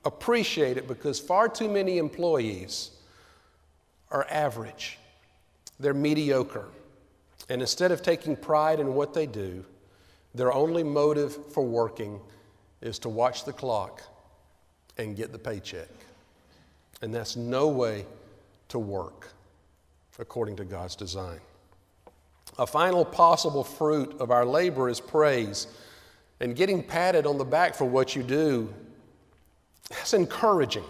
appreciate 0.04 0.78
it 0.78 0.88
because 0.88 1.20
far 1.20 1.48
too 1.48 1.68
many 1.68 1.98
employees 1.98 2.90
are 4.10 4.26
average, 4.28 4.98
they're 5.78 5.94
mediocre. 5.94 6.66
And 7.48 7.60
instead 7.60 7.92
of 7.92 8.02
taking 8.02 8.34
pride 8.34 8.80
in 8.80 8.96
what 8.96 9.14
they 9.14 9.26
do, 9.26 9.64
their 10.34 10.52
only 10.52 10.82
motive 10.82 11.52
for 11.52 11.64
working 11.64 12.18
is 12.80 12.98
to 12.98 13.08
watch 13.08 13.44
the 13.44 13.52
clock 13.52 14.02
and 14.98 15.14
get 15.14 15.30
the 15.30 15.38
paycheck. 15.38 15.88
And 17.00 17.14
that's 17.14 17.36
no 17.36 17.68
way 17.68 18.06
to 18.70 18.80
work 18.80 19.28
according 20.18 20.56
to 20.56 20.64
God's 20.64 20.96
design. 20.96 21.40
A 22.58 22.66
final 22.66 23.04
possible 23.04 23.64
fruit 23.64 24.16
of 24.20 24.30
our 24.30 24.44
labor 24.44 24.88
is 24.88 25.00
praise. 25.00 25.66
And 26.40 26.54
getting 26.54 26.82
patted 26.82 27.26
on 27.26 27.38
the 27.38 27.44
back 27.44 27.74
for 27.74 27.84
what 27.84 28.14
you 28.14 28.22
do, 28.22 28.72
that's 29.88 30.14
encouraging. 30.14 30.84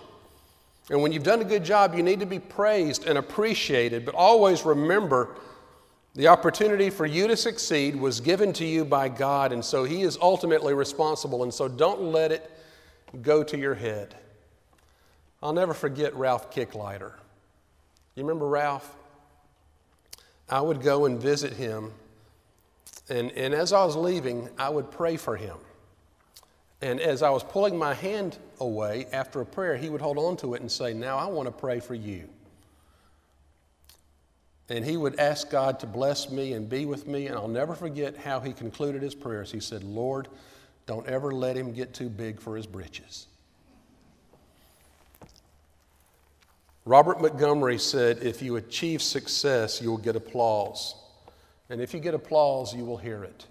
And 0.90 1.02
when 1.02 1.12
you've 1.12 1.22
done 1.22 1.40
a 1.40 1.44
good 1.44 1.64
job, 1.64 1.94
you 1.94 2.02
need 2.02 2.20
to 2.20 2.26
be 2.26 2.38
praised 2.38 3.06
and 3.06 3.16
appreciated, 3.16 4.04
but 4.04 4.14
always 4.14 4.64
remember 4.64 5.36
the 6.14 6.28
opportunity 6.28 6.90
for 6.90 7.06
you 7.06 7.26
to 7.26 7.36
succeed 7.36 7.96
was 7.96 8.20
given 8.20 8.52
to 8.54 8.64
you 8.64 8.84
by 8.84 9.08
God, 9.08 9.52
and 9.52 9.64
so 9.64 9.84
He 9.84 10.02
is 10.02 10.18
ultimately 10.20 10.74
responsible, 10.74 11.42
and 11.42 11.52
so 11.52 11.68
don't 11.68 12.02
let 12.02 12.30
it 12.30 12.50
go 13.22 13.42
to 13.42 13.58
your 13.58 13.74
head. 13.74 14.14
I'll 15.42 15.52
never 15.52 15.74
forget 15.74 16.14
Ralph 16.14 16.54
Kicklighter. 16.54 17.12
You 18.14 18.22
remember 18.22 18.46
Ralph? 18.46 18.96
I 20.48 20.60
would 20.60 20.82
go 20.82 21.06
and 21.06 21.20
visit 21.20 21.52
him, 21.52 21.92
and, 23.08 23.30
and 23.32 23.54
as 23.54 23.72
I 23.72 23.84
was 23.84 23.96
leaving, 23.96 24.48
I 24.58 24.68
would 24.68 24.90
pray 24.90 25.16
for 25.16 25.36
him. 25.36 25.56
And 26.82 27.00
as 27.00 27.22
I 27.22 27.30
was 27.30 27.42
pulling 27.42 27.78
my 27.78 27.94
hand 27.94 28.36
away 28.60 29.06
after 29.12 29.40
a 29.40 29.46
prayer, 29.46 29.76
he 29.76 29.88
would 29.88 30.02
hold 30.02 30.18
on 30.18 30.36
to 30.38 30.54
it 30.54 30.60
and 30.60 30.70
say, 30.70 30.92
Now 30.92 31.16
I 31.16 31.26
want 31.26 31.46
to 31.46 31.52
pray 31.52 31.80
for 31.80 31.94
you. 31.94 32.28
And 34.68 34.84
he 34.84 34.96
would 34.96 35.18
ask 35.18 35.50
God 35.50 35.80
to 35.80 35.86
bless 35.86 36.30
me 36.30 36.52
and 36.54 36.68
be 36.68 36.86
with 36.86 37.06
me. 37.06 37.26
And 37.26 37.36
I'll 37.36 37.48
never 37.48 37.74
forget 37.74 38.16
how 38.16 38.40
he 38.40 38.52
concluded 38.52 39.02
his 39.02 39.14
prayers. 39.14 39.50
He 39.50 39.60
said, 39.60 39.82
Lord, 39.82 40.28
don't 40.86 41.06
ever 41.06 41.32
let 41.32 41.56
him 41.56 41.72
get 41.72 41.94
too 41.94 42.08
big 42.08 42.40
for 42.40 42.56
his 42.56 42.66
britches. 42.66 43.26
Robert 46.84 47.20
Montgomery 47.20 47.78
said, 47.78 48.18
If 48.22 48.42
you 48.42 48.56
achieve 48.56 49.00
success, 49.00 49.80
you 49.80 49.90
will 49.90 49.98
get 49.98 50.16
applause. 50.16 50.94
And 51.70 51.80
if 51.80 51.94
you 51.94 52.00
get 52.00 52.14
applause, 52.14 52.74
you 52.74 52.84
will 52.84 52.98
hear 52.98 53.24
it. 53.24 53.46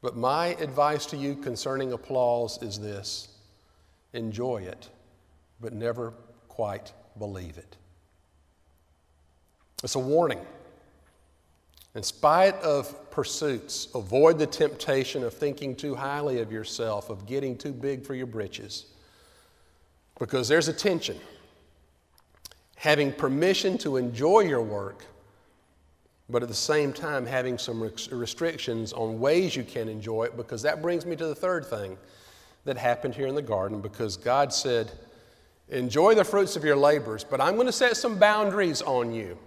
But 0.00 0.16
my 0.16 0.48
advice 0.54 1.06
to 1.06 1.16
you 1.16 1.36
concerning 1.36 1.92
applause 1.92 2.60
is 2.60 2.80
this 2.80 3.28
enjoy 4.12 4.62
it, 4.62 4.88
but 5.60 5.72
never 5.72 6.12
quite 6.48 6.92
believe 7.18 7.56
it. 7.56 7.76
It's 9.84 9.94
a 9.94 10.00
warning. 10.00 10.40
In 11.94 12.02
spite 12.02 12.54
of 12.56 13.10
pursuits, 13.10 13.88
avoid 13.94 14.38
the 14.38 14.46
temptation 14.46 15.22
of 15.22 15.34
thinking 15.34 15.76
too 15.76 15.94
highly 15.94 16.40
of 16.40 16.50
yourself, 16.50 17.10
of 17.10 17.26
getting 17.26 17.56
too 17.56 17.72
big 17.72 18.04
for 18.04 18.14
your 18.14 18.26
britches, 18.26 18.86
because 20.18 20.48
there's 20.48 20.68
a 20.68 20.72
tension 20.72 21.18
having 22.82 23.12
permission 23.12 23.78
to 23.78 23.96
enjoy 23.96 24.40
your 24.40 24.60
work, 24.60 25.04
but 26.28 26.42
at 26.42 26.48
the 26.48 26.54
same 26.54 26.92
time 26.92 27.24
having 27.24 27.56
some 27.56 27.80
restrictions 27.80 28.92
on 28.92 29.20
ways 29.20 29.54
you 29.54 29.62
can 29.62 29.88
enjoy 29.88 30.24
it, 30.24 30.36
because 30.36 30.62
that 30.62 30.82
brings 30.82 31.06
me 31.06 31.14
to 31.14 31.26
the 31.26 31.34
third 31.34 31.64
thing 31.64 31.96
that 32.64 32.76
happened 32.76 33.14
here 33.14 33.28
in 33.28 33.36
the 33.36 33.42
garden, 33.42 33.80
because 33.80 34.16
God 34.16 34.52
said, 34.52 34.90
Enjoy 35.68 36.16
the 36.16 36.24
fruits 36.24 36.56
of 36.56 36.64
your 36.64 36.74
labors, 36.74 37.22
but 37.22 37.40
I'm 37.40 37.54
going 37.54 37.68
to 37.68 37.72
set 37.72 37.96
some 37.96 38.18
boundaries 38.18 38.82
on 38.82 39.14
you 39.14 39.38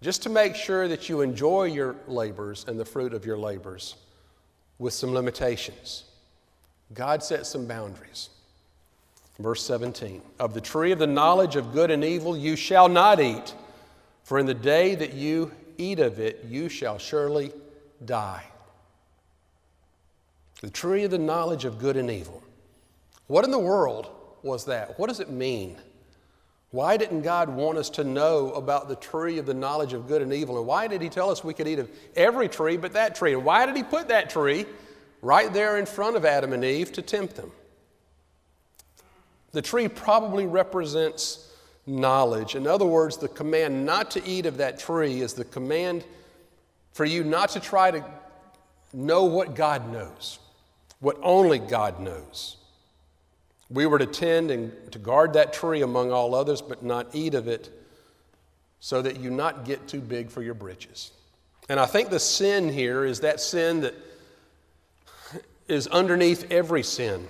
just 0.00 0.22
to 0.22 0.28
make 0.28 0.54
sure 0.54 0.86
that 0.86 1.08
you 1.08 1.22
enjoy 1.22 1.64
your 1.64 1.96
labors 2.06 2.64
and 2.68 2.78
the 2.78 2.84
fruit 2.84 3.12
of 3.12 3.26
your 3.26 3.38
labors 3.38 3.96
with 4.78 4.94
some 4.94 5.12
limitations. 5.12 6.04
God 6.94 7.24
set 7.24 7.44
some 7.44 7.66
boundaries. 7.66 8.30
Verse 9.40 9.62
17 9.64 10.20
Of 10.38 10.54
the 10.54 10.60
tree 10.60 10.92
of 10.92 10.98
the 10.98 11.06
knowledge 11.06 11.56
of 11.56 11.72
good 11.72 11.90
and 11.90 12.04
evil 12.04 12.36
you 12.36 12.56
shall 12.56 12.88
not 12.88 13.20
eat, 13.20 13.54
for 14.22 14.38
in 14.38 14.46
the 14.46 14.54
day 14.54 14.94
that 14.94 15.14
you 15.14 15.50
eat 15.78 15.98
of 15.98 16.20
it, 16.20 16.44
you 16.48 16.68
shall 16.68 16.98
surely 16.98 17.50
die. 18.04 18.44
The 20.60 20.70
tree 20.70 21.04
of 21.04 21.10
the 21.10 21.18
knowledge 21.18 21.64
of 21.64 21.78
good 21.78 21.96
and 21.96 22.10
evil. 22.10 22.42
What 23.28 23.46
in 23.46 23.50
the 23.50 23.58
world 23.58 24.10
was 24.42 24.66
that? 24.66 24.98
What 24.98 25.08
does 25.08 25.20
it 25.20 25.30
mean? 25.30 25.78
Why 26.70 26.98
didn't 26.98 27.22
God 27.22 27.48
want 27.48 27.78
us 27.78 27.88
to 27.90 28.04
know 28.04 28.52
about 28.52 28.88
the 28.88 28.96
tree 28.96 29.38
of 29.38 29.46
the 29.46 29.54
knowledge 29.54 29.94
of 29.94 30.06
good 30.06 30.20
and 30.20 30.32
evil? 30.32 30.58
And 30.58 30.66
why 30.66 30.86
did 30.86 31.00
He 31.00 31.08
tell 31.08 31.30
us 31.30 31.42
we 31.42 31.54
could 31.54 31.66
eat 31.66 31.78
of 31.78 31.90
every 32.14 32.48
tree 32.48 32.76
but 32.76 32.92
that 32.92 33.14
tree? 33.14 33.32
And 33.32 33.44
why 33.44 33.64
did 33.64 33.74
He 33.74 33.82
put 33.82 34.08
that 34.08 34.28
tree 34.28 34.66
right 35.22 35.52
there 35.52 35.78
in 35.78 35.86
front 35.86 36.16
of 36.16 36.24
Adam 36.26 36.52
and 36.52 36.62
Eve 36.62 36.92
to 36.92 37.02
tempt 37.02 37.36
them? 37.36 37.50
The 39.52 39.62
tree 39.62 39.88
probably 39.88 40.46
represents 40.46 41.50
knowledge. 41.86 42.54
In 42.54 42.66
other 42.66 42.86
words, 42.86 43.16
the 43.16 43.28
command 43.28 43.84
not 43.84 44.10
to 44.12 44.24
eat 44.24 44.46
of 44.46 44.58
that 44.58 44.78
tree 44.78 45.20
is 45.20 45.34
the 45.34 45.44
command 45.44 46.04
for 46.92 47.04
you 47.04 47.24
not 47.24 47.50
to 47.50 47.60
try 47.60 47.90
to 47.90 48.04
know 48.92 49.24
what 49.24 49.54
God 49.54 49.92
knows, 49.92 50.38
what 51.00 51.18
only 51.22 51.58
God 51.58 52.00
knows. 52.00 52.56
We 53.68 53.86
were 53.86 53.98
to 53.98 54.06
tend 54.06 54.50
and 54.50 54.72
to 54.92 54.98
guard 54.98 55.32
that 55.34 55.52
tree 55.52 55.82
among 55.82 56.10
all 56.10 56.34
others, 56.34 56.60
but 56.60 56.82
not 56.82 57.14
eat 57.14 57.34
of 57.34 57.46
it, 57.46 57.70
so 58.80 59.00
that 59.02 59.20
you 59.20 59.30
not 59.30 59.64
get 59.64 59.86
too 59.86 60.00
big 60.00 60.30
for 60.30 60.42
your 60.42 60.54
britches. 60.54 61.12
And 61.68 61.78
I 61.78 61.86
think 61.86 62.10
the 62.10 62.18
sin 62.18 62.68
here 62.68 63.04
is 63.04 63.20
that 63.20 63.40
sin 63.40 63.82
that 63.82 63.94
is 65.68 65.86
underneath 65.86 66.50
every 66.50 66.82
sin. 66.82 67.28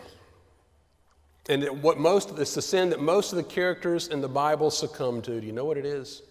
And 1.51 1.83
what 1.83 1.99
most 1.99 2.39
it's 2.39 2.55
the 2.55 2.63
sin 2.63 2.91
that 2.91 3.01
most 3.01 3.33
of 3.33 3.37
the 3.37 3.43
characters 3.43 4.07
in 4.07 4.21
the 4.21 4.29
Bible 4.29 4.71
succumb 4.71 5.21
to. 5.23 5.41
Do 5.41 5.45
you 5.45 5.53
know 5.53 5.65
what 5.65 5.77
it 5.77 5.85
is? 5.85 6.23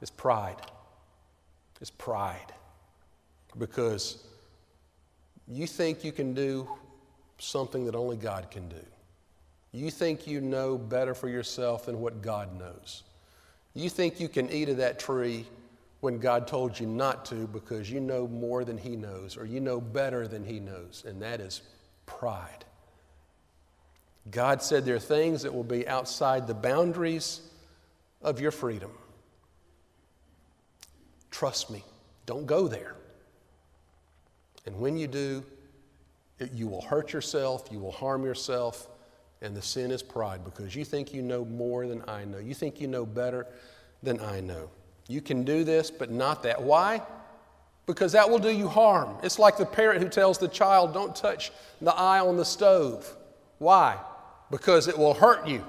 It's 0.00 0.10
pride. 0.10 0.56
It's 1.82 1.90
pride. 1.90 2.54
Because 3.58 4.24
you 5.46 5.66
think 5.66 6.04
you 6.04 6.10
can 6.10 6.32
do 6.32 6.66
something 7.36 7.84
that 7.84 7.94
only 7.94 8.16
God 8.16 8.50
can 8.50 8.66
do. 8.70 8.82
You 9.72 9.90
think 9.90 10.26
you 10.26 10.40
know 10.40 10.78
better 10.78 11.14
for 11.14 11.28
yourself 11.28 11.84
than 11.84 12.00
what 12.00 12.22
God 12.22 12.58
knows. 12.58 13.02
You 13.74 13.90
think 13.90 14.20
you 14.20 14.28
can 14.30 14.50
eat 14.50 14.70
of 14.70 14.78
that 14.78 14.98
tree 14.98 15.44
when 16.00 16.18
God 16.18 16.48
told 16.48 16.80
you 16.80 16.86
not 16.86 17.26
to 17.26 17.46
because 17.48 17.90
you 17.90 18.00
know 18.00 18.26
more 18.26 18.64
than 18.64 18.78
He 18.78 18.96
knows 18.96 19.36
or 19.36 19.44
you 19.44 19.60
know 19.60 19.82
better 19.82 20.26
than 20.26 20.44
He 20.44 20.60
knows, 20.60 21.04
and 21.06 21.20
that 21.20 21.42
is 21.42 21.60
pride. 22.06 22.64
God 24.30 24.62
said 24.62 24.84
there 24.84 24.96
are 24.96 24.98
things 24.98 25.42
that 25.42 25.54
will 25.54 25.64
be 25.64 25.86
outside 25.88 26.46
the 26.46 26.54
boundaries 26.54 27.40
of 28.22 28.40
your 28.40 28.50
freedom. 28.50 28.92
Trust 31.30 31.70
me, 31.70 31.84
don't 32.26 32.46
go 32.46 32.68
there. 32.68 32.96
And 34.66 34.78
when 34.78 34.96
you 34.96 35.06
do, 35.06 35.42
it, 36.38 36.52
you 36.52 36.66
will 36.66 36.82
hurt 36.82 37.12
yourself, 37.12 37.68
you 37.70 37.78
will 37.78 37.92
harm 37.92 38.24
yourself, 38.24 38.88
and 39.42 39.56
the 39.56 39.62
sin 39.62 39.90
is 39.90 40.02
pride 40.02 40.44
because 40.44 40.74
you 40.74 40.84
think 40.84 41.14
you 41.14 41.22
know 41.22 41.44
more 41.44 41.86
than 41.86 42.02
I 42.08 42.24
know. 42.24 42.38
You 42.38 42.54
think 42.54 42.80
you 42.80 42.86
know 42.86 43.06
better 43.06 43.46
than 44.02 44.20
I 44.20 44.40
know. 44.40 44.68
You 45.08 45.20
can 45.20 45.44
do 45.44 45.64
this, 45.64 45.90
but 45.90 46.10
not 46.10 46.42
that. 46.42 46.62
Why? 46.62 47.02
Because 47.86 48.12
that 48.12 48.28
will 48.28 48.38
do 48.38 48.50
you 48.50 48.68
harm. 48.68 49.16
It's 49.22 49.38
like 49.38 49.56
the 49.56 49.66
parent 49.66 50.02
who 50.02 50.08
tells 50.08 50.38
the 50.38 50.48
child, 50.48 50.92
don't 50.92 51.16
touch 51.16 51.50
the 51.80 51.94
eye 51.94 52.20
on 52.20 52.36
the 52.36 52.44
stove. 52.44 53.16
Why? 53.58 53.98
Because 54.50 54.88
it 54.88 54.98
will 54.98 55.14
hurt 55.14 55.46
you. 55.46 55.64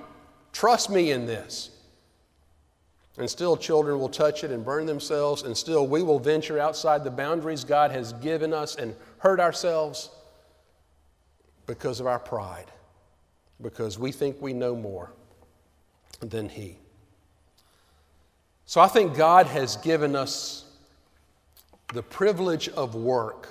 Trust 0.53 0.89
me 0.89 1.11
in 1.11 1.25
this. 1.25 1.69
And 3.17 3.29
still, 3.29 3.57
children 3.57 3.99
will 3.99 4.09
touch 4.09 4.43
it 4.43 4.51
and 4.51 4.63
burn 4.63 4.85
themselves, 4.85 5.43
and 5.43 5.55
still, 5.55 5.85
we 5.85 6.01
will 6.01 6.19
venture 6.19 6.59
outside 6.59 7.03
the 7.03 7.11
boundaries 7.11 7.63
God 7.63 7.91
has 7.91 8.13
given 8.13 8.53
us 8.53 8.75
and 8.75 8.95
hurt 9.19 9.39
ourselves 9.39 10.09
because 11.67 11.99
of 11.99 12.07
our 12.07 12.19
pride, 12.19 12.71
because 13.61 13.99
we 13.99 14.11
think 14.11 14.41
we 14.41 14.53
know 14.53 14.75
more 14.75 15.11
than 16.21 16.49
He. 16.49 16.77
So 18.65 18.79
I 18.79 18.87
think 18.87 19.15
God 19.15 19.45
has 19.47 19.75
given 19.77 20.15
us 20.15 20.65
the 21.93 22.01
privilege 22.01 22.69
of 22.69 22.95
work 22.95 23.49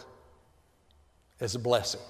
as 1.41 1.55
a 1.55 1.59
blessing. 1.59 2.01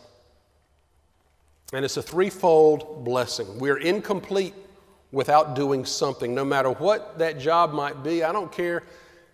And 1.73 1.85
it's 1.85 1.97
a 1.97 2.03
threefold 2.03 3.05
blessing. 3.05 3.59
We're 3.59 3.79
incomplete 3.79 4.55
without 5.13 5.55
doing 5.55 5.85
something, 5.85 6.35
no 6.35 6.45
matter 6.45 6.71
what 6.71 7.19
that 7.19 7.39
job 7.39 7.73
might 7.73 8.03
be. 8.03 8.25
I 8.25 8.33
don't 8.33 8.51
care 8.51 8.83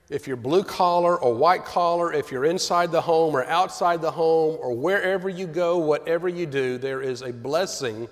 if 0.09 0.26
you're 0.26 0.37
blue 0.37 0.62
collar 0.62 1.21
or 1.21 1.35
white 1.35 1.64
collar, 1.64 2.12
if 2.12 2.31
you're 2.31 2.45
inside 2.45 2.93
the 2.93 3.00
home 3.00 3.35
or 3.35 3.45
outside 3.47 4.00
the 4.00 4.11
home, 4.11 4.57
or 4.61 4.75
wherever 4.75 5.28
you 5.28 5.47
go, 5.47 5.78
whatever 5.78 6.28
you 6.28 6.47
do, 6.47 6.78
there 6.78 7.02
is 7.02 7.23
a 7.23 7.33
blessing 7.33 8.09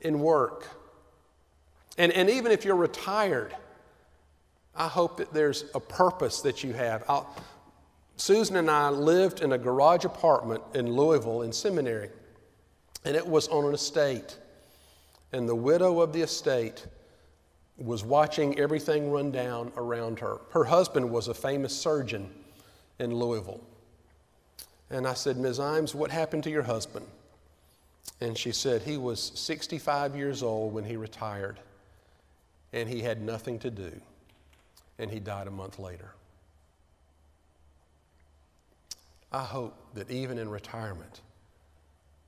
in 0.00 0.20
work. 0.20 0.68
And, 1.98 2.12
and 2.12 2.28
even 2.28 2.52
if 2.52 2.64
you're 2.64 2.76
retired, 2.76 3.54
I 4.74 4.88
hope 4.88 5.18
that 5.18 5.32
there's 5.32 5.64
a 5.74 5.80
purpose 5.80 6.40
that 6.42 6.62
you 6.64 6.72
have. 6.72 7.04
I'll, 7.08 7.34
Susan 8.16 8.56
and 8.56 8.70
I 8.70 8.90
lived 8.90 9.40
in 9.40 9.52
a 9.52 9.58
garage 9.58 10.04
apartment 10.04 10.62
in 10.74 10.92
Louisville 10.92 11.42
in 11.42 11.52
seminary, 11.52 12.10
and 13.04 13.16
it 13.16 13.26
was 13.26 13.48
on 13.48 13.66
an 13.66 13.74
estate. 13.74 14.38
And 15.32 15.48
the 15.48 15.54
widow 15.54 16.00
of 16.00 16.12
the 16.12 16.20
estate 16.20 16.86
was 17.78 18.04
watching 18.04 18.58
everything 18.58 19.10
run 19.10 19.30
down 19.30 19.72
around 19.76 20.18
her. 20.20 20.38
Her 20.50 20.64
husband 20.64 21.10
was 21.10 21.28
a 21.28 21.34
famous 21.34 21.76
surgeon 21.76 22.30
in 22.98 23.14
Louisville. 23.14 23.60
And 24.90 25.06
I 25.06 25.14
said, 25.14 25.38
Ms. 25.38 25.58
Imes, 25.58 25.94
what 25.94 26.10
happened 26.10 26.44
to 26.44 26.50
your 26.50 26.62
husband? 26.62 27.06
And 28.20 28.36
she 28.36 28.52
said, 28.52 28.82
he 28.82 28.98
was 28.98 29.32
65 29.34 30.14
years 30.14 30.42
old 30.42 30.74
when 30.74 30.84
he 30.84 30.96
retired, 30.96 31.58
and 32.72 32.88
he 32.88 33.00
had 33.00 33.22
nothing 33.22 33.58
to 33.60 33.70
do, 33.70 33.90
and 34.98 35.10
he 35.10 35.18
died 35.18 35.46
a 35.46 35.50
month 35.50 35.78
later. 35.78 36.10
I 39.32 39.42
hope 39.42 39.74
that 39.94 40.10
even 40.10 40.38
in 40.38 40.50
retirement, 40.50 41.22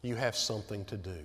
you 0.04 0.14
have 0.14 0.36
something 0.36 0.84
to 0.84 0.98
do 0.98 1.16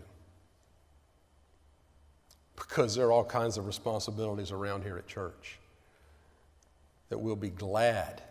because 2.55 2.95
there 2.95 3.07
are 3.07 3.11
all 3.11 3.25
kinds 3.25 3.57
of 3.57 3.67
responsibilities 3.67 4.51
around 4.51 4.83
here 4.83 4.97
at 4.97 5.05
church 5.05 5.59
that 7.09 7.17
we'll 7.17 7.35
be 7.35 7.49
glad 7.49 8.21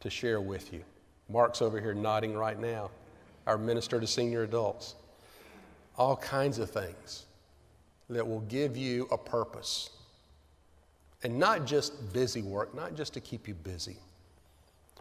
to 0.00 0.10
share 0.10 0.42
with 0.42 0.74
you. 0.74 0.84
Mark's 1.30 1.62
over 1.62 1.80
here 1.80 1.94
nodding 1.94 2.34
right 2.34 2.60
now, 2.60 2.90
our 3.46 3.56
minister 3.56 3.98
to 3.98 4.06
senior 4.06 4.42
adults. 4.42 4.94
All 5.96 6.16
kinds 6.16 6.58
of 6.58 6.70
things 6.70 7.24
that 8.10 8.26
will 8.26 8.40
give 8.40 8.76
you 8.76 9.08
a 9.10 9.16
purpose. 9.16 9.88
And 11.22 11.38
not 11.38 11.64
just 11.64 12.12
busy 12.12 12.42
work, 12.42 12.74
not 12.74 12.94
just 12.94 13.14
to 13.14 13.20
keep 13.20 13.48
you 13.48 13.54
busy, 13.54 13.96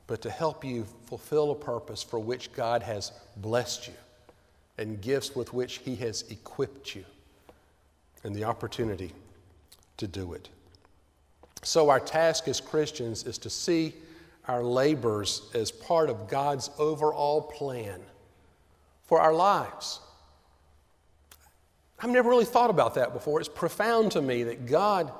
but 0.08 0.22
to 0.22 0.30
help 0.30 0.64
you 0.64 0.86
fulfill 1.08 1.52
a 1.52 1.56
purpose 1.56 2.02
for 2.02 2.20
which 2.20 2.54
God 2.54 2.82
has 2.84 3.12
blessed 3.36 3.88
you 3.88 3.94
and 4.78 5.02
gifts 5.02 5.36
with 5.36 5.54
which 5.54 5.78
He 5.80 5.96
has 5.98 6.24
equipped 6.30 6.96
you 6.96 7.06
and 8.24 8.36
the 8.36 8.44
opportunity 8.44 9.14
to 9.98 10.08
do 10.08 10.34
it. 10.34 10.50
So, 11.64 11.90
our 11.90 12.00
task 12.00 12.48
as 12.48 12.60
Christians 12.60 13.24
is 13.24 13.38
to 13.40 13.50
see 13.50 13.94
our 14.48 14.64
labors 14.64 15.50
as 15.54 15.72
part 15.72 16.10
of 16.10 16.28
God's 16.28 16.70
overall 16.78 17.42
plan 17.42 18.00
for 19.06 19.20
our 19.20 19.34
lives. 19.34 20.00
I've 22.00 22.10
never 22.10 22.30
really 22.30 22.46
thought 22.46 22.70
about 22.70 22.96
that 22.96 23.14
before. 23.14 23.40
It's 23.40 23.50
profound 23.50 24.12
to 24.12 24.22
me 24.22 24.44
that 24.44 24.66
God 24.66 25.12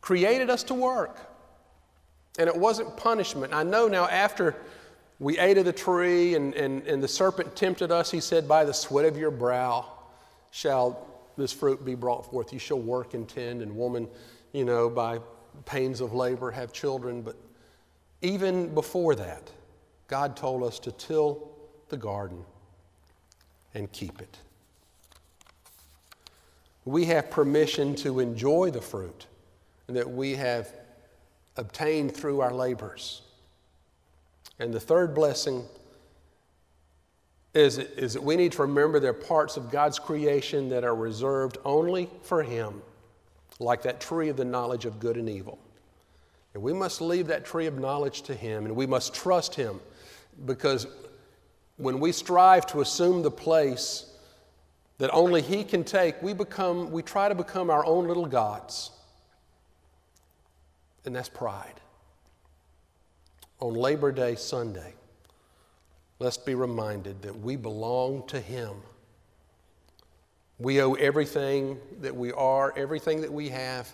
created 0.00 0.48
us 0.48 0.62
to 0.64 0.74
work. 0.74 1.18
And 2.38 2.48
it 2.48 2.56
wasn't 2.56 2.96
punishment. 2.96 3.52
I 3.52 3.62
know 3.62 3.88
now 3.88 4.06
after 4.06 4.56
we 5.20 5.38
ate 5.38 5.58
of 5.58 5.66
the 5.66 5.72
tree 5.72 6.34
and, 6.34 6.54
and, 6.54 6.82
and 6.86 7.02
the 7.02 7.08
serpent 7.08 7.54
tempted 7.54 7.92
us, 7.92 8.10
he 8.10 8.20
said, 8.20 8.48
By 8.48 8.64
the 8.64 8.72
sweat 8.72 9.04
of 9.04 9.18
your 9.18 9.30
brow 9.30 9.84
shall 10.50 11.06
this 11.36 11.52
fruit 11.52 11.84
be 11.84 11.94
brought 11.94 12.30
forth. 12.30 12.52
You 12.54 12.58
shall 12.58 12.80
work 12.80 13.12
and 13.12 13.28
tend, 13.28 13.60
and 13.60 13.76
woman, 13.76 14.08
you 14.52 14.64
know, 14.64 14.88
by 14.88 15.20
pains 15.66 16.00
of 16.00 16.14
labor 16.14 16.50
have 16.50 16.72
children. 16.72 17.20
But 17.20 17.36
even 18.22 18.74
before 18.74 19.14
that, 19.14 19.50
God 20.08 20.36
told 20.36 20.62
us 20.62 20.78
to 20.80 20.92
till 20.92 21.50
the 21.90 21.98
garden 21.98 22.42
and 23.74 23.92
keep 23.92 24.22
it. 24.22 24.38
We 26.86 27.04
have 27.04 27.30
permission 27.30 27.94
to 27.96 28.20
enjoy 28.20 28.70
the 28.70 28.80
fruit 28.80 29.26
that 29.86 30.10
we 30.10 30.34
have 30.36 30.72
obtained 31.58 32.16
through 32.16 32.40
our 32.40 32.54
labors. 32.54 33.20
And 34.60 34.74
the 34.74 34.78
third 34.78 35.14
blessing 35.14 35.64
is, 37.54 37.78
is 37.78 38.12
that 38.12 38.22
we 38.22 38.36
need 38.36 38.52
to 38.52 38.62
remember 38.62 39.00
there 39.00 39.10
are 39.10 39.14
parts 39.14 39.56
of 39.56 39.70
God's 39.70 39.98
creation 39.98 40.68
that 40.68 40.84
are 40.84 40.94
reserved 40.94 41.56
only 41.64 42.10
for 42.22 42.42
Him, 42.42 42.82
like 43.58 43.82
that 43.82 44.00
tree 44.00 44.28
of 44.28 44.36
the 44.36 44.44
knowledge 44.44 44.84
of 44.84 45.00
good 45.00 45.16
and 45.16 45.28
evil. 45.28 45.58
And 46.52 46.62
we 46.62 46.74
must 46.74 47.00
leave 47.00 47.26
that 47.28 47.44
tree 47.44 47.66
of 47.66 47.78
knowledge 47.78 48.22
to 48.22 48.34
Him, 48.34 48.66
and 48.66 48.76
we 48.76 48.86
must 48.86 49.14
trust 49.14 49.54
Him 49.54 49.80
because 50.44 50.86
when 51.78 51.98
we 51.98 52.12
strive 52.12 52.66
to 52.66 52.82
assume 52.82 53.22
the 53.22 53.30
place 53.30 54.12
that 54.98 55.10
only 55.14 55.40
He 55.40 55.64
can 55.64 55.84
take, 55.84 56.20
we, 56.22 56.34
become, 56.34 56.90
we 56.90 57.02
try 57.02 57.30
to 57.30 57.34
become 57.34 57.70
our 57.70 57.84
own 57.86 58.06
little 58.06 58.26
gods. 58.26 58.90
And 61.06 61.16
that's 61.16 61.30
pride. 61.30 61.80
On 63.60 63.74
Labor 63.74 64.10
Day 64.10 64.36
Sunday, 64.36 64.94
let's 66.18 66.38
be 66.38 66.54
reminded 66.54 67.20
that 67.22 67.38
we 67.38 67.56
belong 67.56 68.26
to 68.28 68.40
Him. 68.40 68.70
We 70.58 70.80
owe 70.80 70.94
everything 70.94 71.78
that 72.00 72.16
we 72.16 72.32
are, 72.32 72.72
everything 72.74 73.20
that 73.20 73.32
we 73.32 73.50
have 73.50 73.92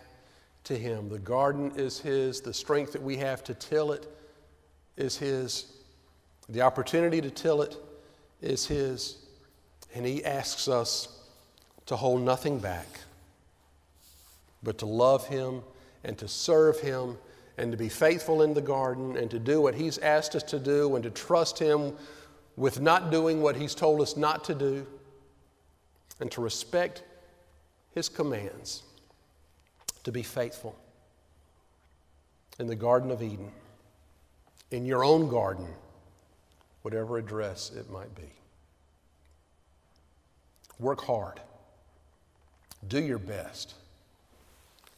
to 0.65 0.79
Him. 0.79 1.09
The 1.09 1.19
garden 1.19 1.73
is 1.75 1.99
His, 1.99 2.41
the 2.41 2.55
strength 2.55 2.93
that 2.93 3.03
we 3.03 3.17
have 3.17 3.43
to 3.45 3.55
till 3.55 3.91
it 3.91 4.07
is 4.97 5.17
His, 5.17 5.73
the 6.49 6.63
opportunity 6.63 7.21
to 7.21 7.31
till 7.31 7.61
it 7.63 7.77
is 8.41 8.67
His, 8.67 9.17
and 9.95 10.07
He 10.07 10.25
asks 10.25 10.69
us 10.69 11.09
to 11.87 11.97
hold 11.97 12.23
nothing 12.23 12.61
back, 12.61 13.01
but 14.63 14.79
to 14.79 14.87
love 14.87 15.27
Him 15.27 15.63
and 16.05 16.17
to 16.19 16.29
serve 16.29 16.79
Him 16.79 17.17
and 17.59 17.73
to 17.73 17.79
be 17.79 17.89
faithful 17.89 18.43
in 18.43 18.55
the 18.55 18.61
garden 18.61 19.17
and 19.17 19.31
to 19.31 19.39
do 19.39 19.61
what 19.61 19.75
He's 19.75 19.99
asked 19.99 20.35
us 20.35 20.43
to 20.45 20.59
do 20.59 20.95
and 20.95 21.05
to 21.05 21.11
trust 21.11 21.59
Him 21.59 21.95
with 22.57 22.81
not 22.81 23.11
doing 23.11 23.41
what 23.41 23.57
He's 23.57 23.75
told 23.75 24.01
us 24.01 24.17
not 24.17 24.45
to 24.45 24.55
do 24.55 24.87
and 26.21 26.31
to 26.33 26.41
respect 26.41 27.03
His 27.95 28.09
commands, 28.09 28.83
to 30.05 30.13
be 30.13 30.23
faithful 30.23 30.77
in 32.59 32.67
the 32.67 32.77
Garden 32.77 33.11
of 33.11 33.23
Eden, 33.23 33.51
in 34.71 34.85
your 34.85 35.05
own 35.05 35.29
garden, 35.29 35.67
whatever 36.83 37.19
address 37.19 37.71
it 37.71 37.91
might 37.91 38.15
be. 38.15 38.31
Work 40.79 41.03
hard, 41.03 41.41
do 42.87 43.01
your 43.01 43.19
best. 43.19 43.75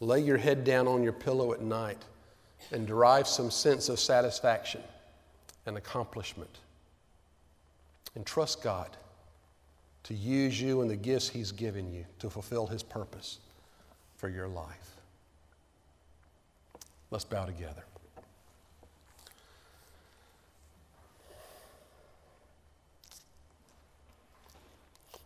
Lay 0.01 0.21
your 0.21 0.37
head 0.37 0.63
down 0.63 0.87
on 0.87 1.03
your 1.03 1.13
pillow 1.13 1.53
at 1.53 1.61
night 1.61 1.99
and 2.73 2.87
derive 2.87 3.27
some 3.27 3.51
sense 3.51 3.89
of 3.89 3.99
satisfaction 3.99 4.83
and 5.67 5.77
accomplishment. 5.77 6.59
And 8.15 8.25
trust 8.27 8.63
God 8.63 8.89
to 10.05 10.15
use 10.15 10.61
you 10.61 10.81
and 10.81 10.91
the 10.91 10.97
gifts 10.97 11.29
He's 11.29 11.53
given 11.53 11.93
you 11.93 12.05
to 12.19 12.31
fulfill 12.31 12.67
His 12.67 12.83
purpose 12.83 13.39
for 14.17 14.29
your 14.29 14.49
life. 14.49 14.97
Let's 17.11 17.25
bow 17.25 17.47
together. 17.47 17.85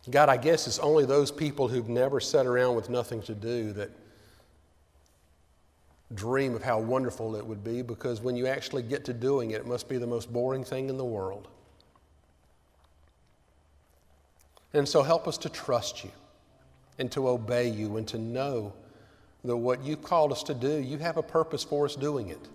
God, 0.09 0.27
I 0.27 0.35
guess 0.35 0.67
it's 0.67 0.79
only 0.79 1.05
those 1.05 1.31
people 1.31 1.69
who've 1.69 1.87
never 1.87 2.19
sat 2.19 2.45
around 2.45 2.75
with 2.75 2.89
nothing 2.89 3.21
to 3.23 3.33
do 3.33 3.71
that 3.73 3.89
dream 6.15 6.55
of 6.55 6.63
how 6.63 6.79
wonderful 6.79 7.35
it 7.35 7.45
would 7.45 7.63
be 7.63 7.81
because 7.81 8.21
when 8.21 8.35
you 8.35 8.47
actually 8.47 8.83
get 8.83 9.05
to 9.05 9.13
doing 9.13 9.51
it, 9.51 9.61
it 9.61 9.67
must 9.67 9.87
be 9.87 9.97
the 9.97 10.07
most 10.07 10.31
boring 10.31 10.63
thing 10.63 10.89
in 10.89 10.97
the 10.97 11.05
world. 11.05 11.47
And 14.73 14.87
so 14.87 15.03
help 15.03 15.27
us 15.27 15.37
to 15.39 15.49
trust 15.49 16.03
you 16.03 16.11
and 16.99 17.11
to 17.11 17.27
obey 17.29 17.67
you 17.67 17.97
and 17.97 18.07
to 18.07 18.17
know 18.17 18.73
that 19.43 19.55
what 19.55 19.83
you've 19.83 20.01
called 20.01 20.31
us 20.31 20.43
to 20.43 20.53
do, 20.53 20.79
you 20.79 20.97
have 20.97 21.17
a 21.17 21.23
purpose 21.23 21.63
for 21.63 21.85
us 21.85 21.95
doing 21.95 22.29
it. 22.29 22.47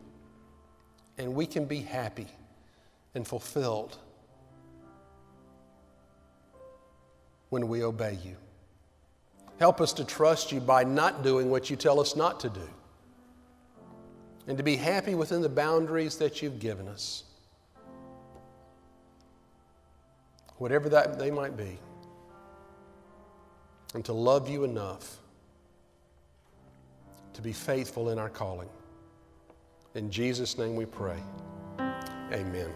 And 1.16 1.34
we 1.34 1.46
can 1.46 1.64
be 1.64 1.80
happy 1.80 2.26
and 3.14 3.26
fulfilled 3.26 3.98
when 7.50 7.68
we 7.68 7.82
obey 7.82 8.18
you. 8.24 8.36
Help 9.58 9.80
us 9.80 9.92
to 9.94 10.04
trust 10.04 10.52
you 10.52 10.60
by 10.60 10.84
not 10.84 11.22
doing 11.22 11.50
what 11.50 11.68
you 11.68 11.76
tell 11.76 12.00
us 12.00 12.14
not 12.14 12.40
to 12.40 12.48
do 12.48 12.68
and 14.48 14.56
to 14.56 14.64
be 14.64 14.76
happy 14.76 15.14
within 15.14 15.42
the 15.42 15.48
boundaries 15.48 16.16
that 16.16 16.42
you've 16.42 16.58
given 16.58 16.88
us, 16.88 17.24
whatever 20.56 20.88
that 20.88 21.18
they 21.18 21.30
might 21.30 21.56
be, 21.56 21.78
and 23.94 24.04
to 24.06 24.12
love 24.12 24.48
you 24.48 24.64
enough 24.64 25.18
to 27.34 27.42
be 27.42 27.52
faithful 27.52 28.08
in 28.10 28.18
our 28.18 28.30
calling. 28.30 28.68
In 29.94 30.10
Jesus' 30.10 30.58
name 30.58 30.74
we 30.76 30.86
pray. 30.86 31.18
Amen. 32.32 32.70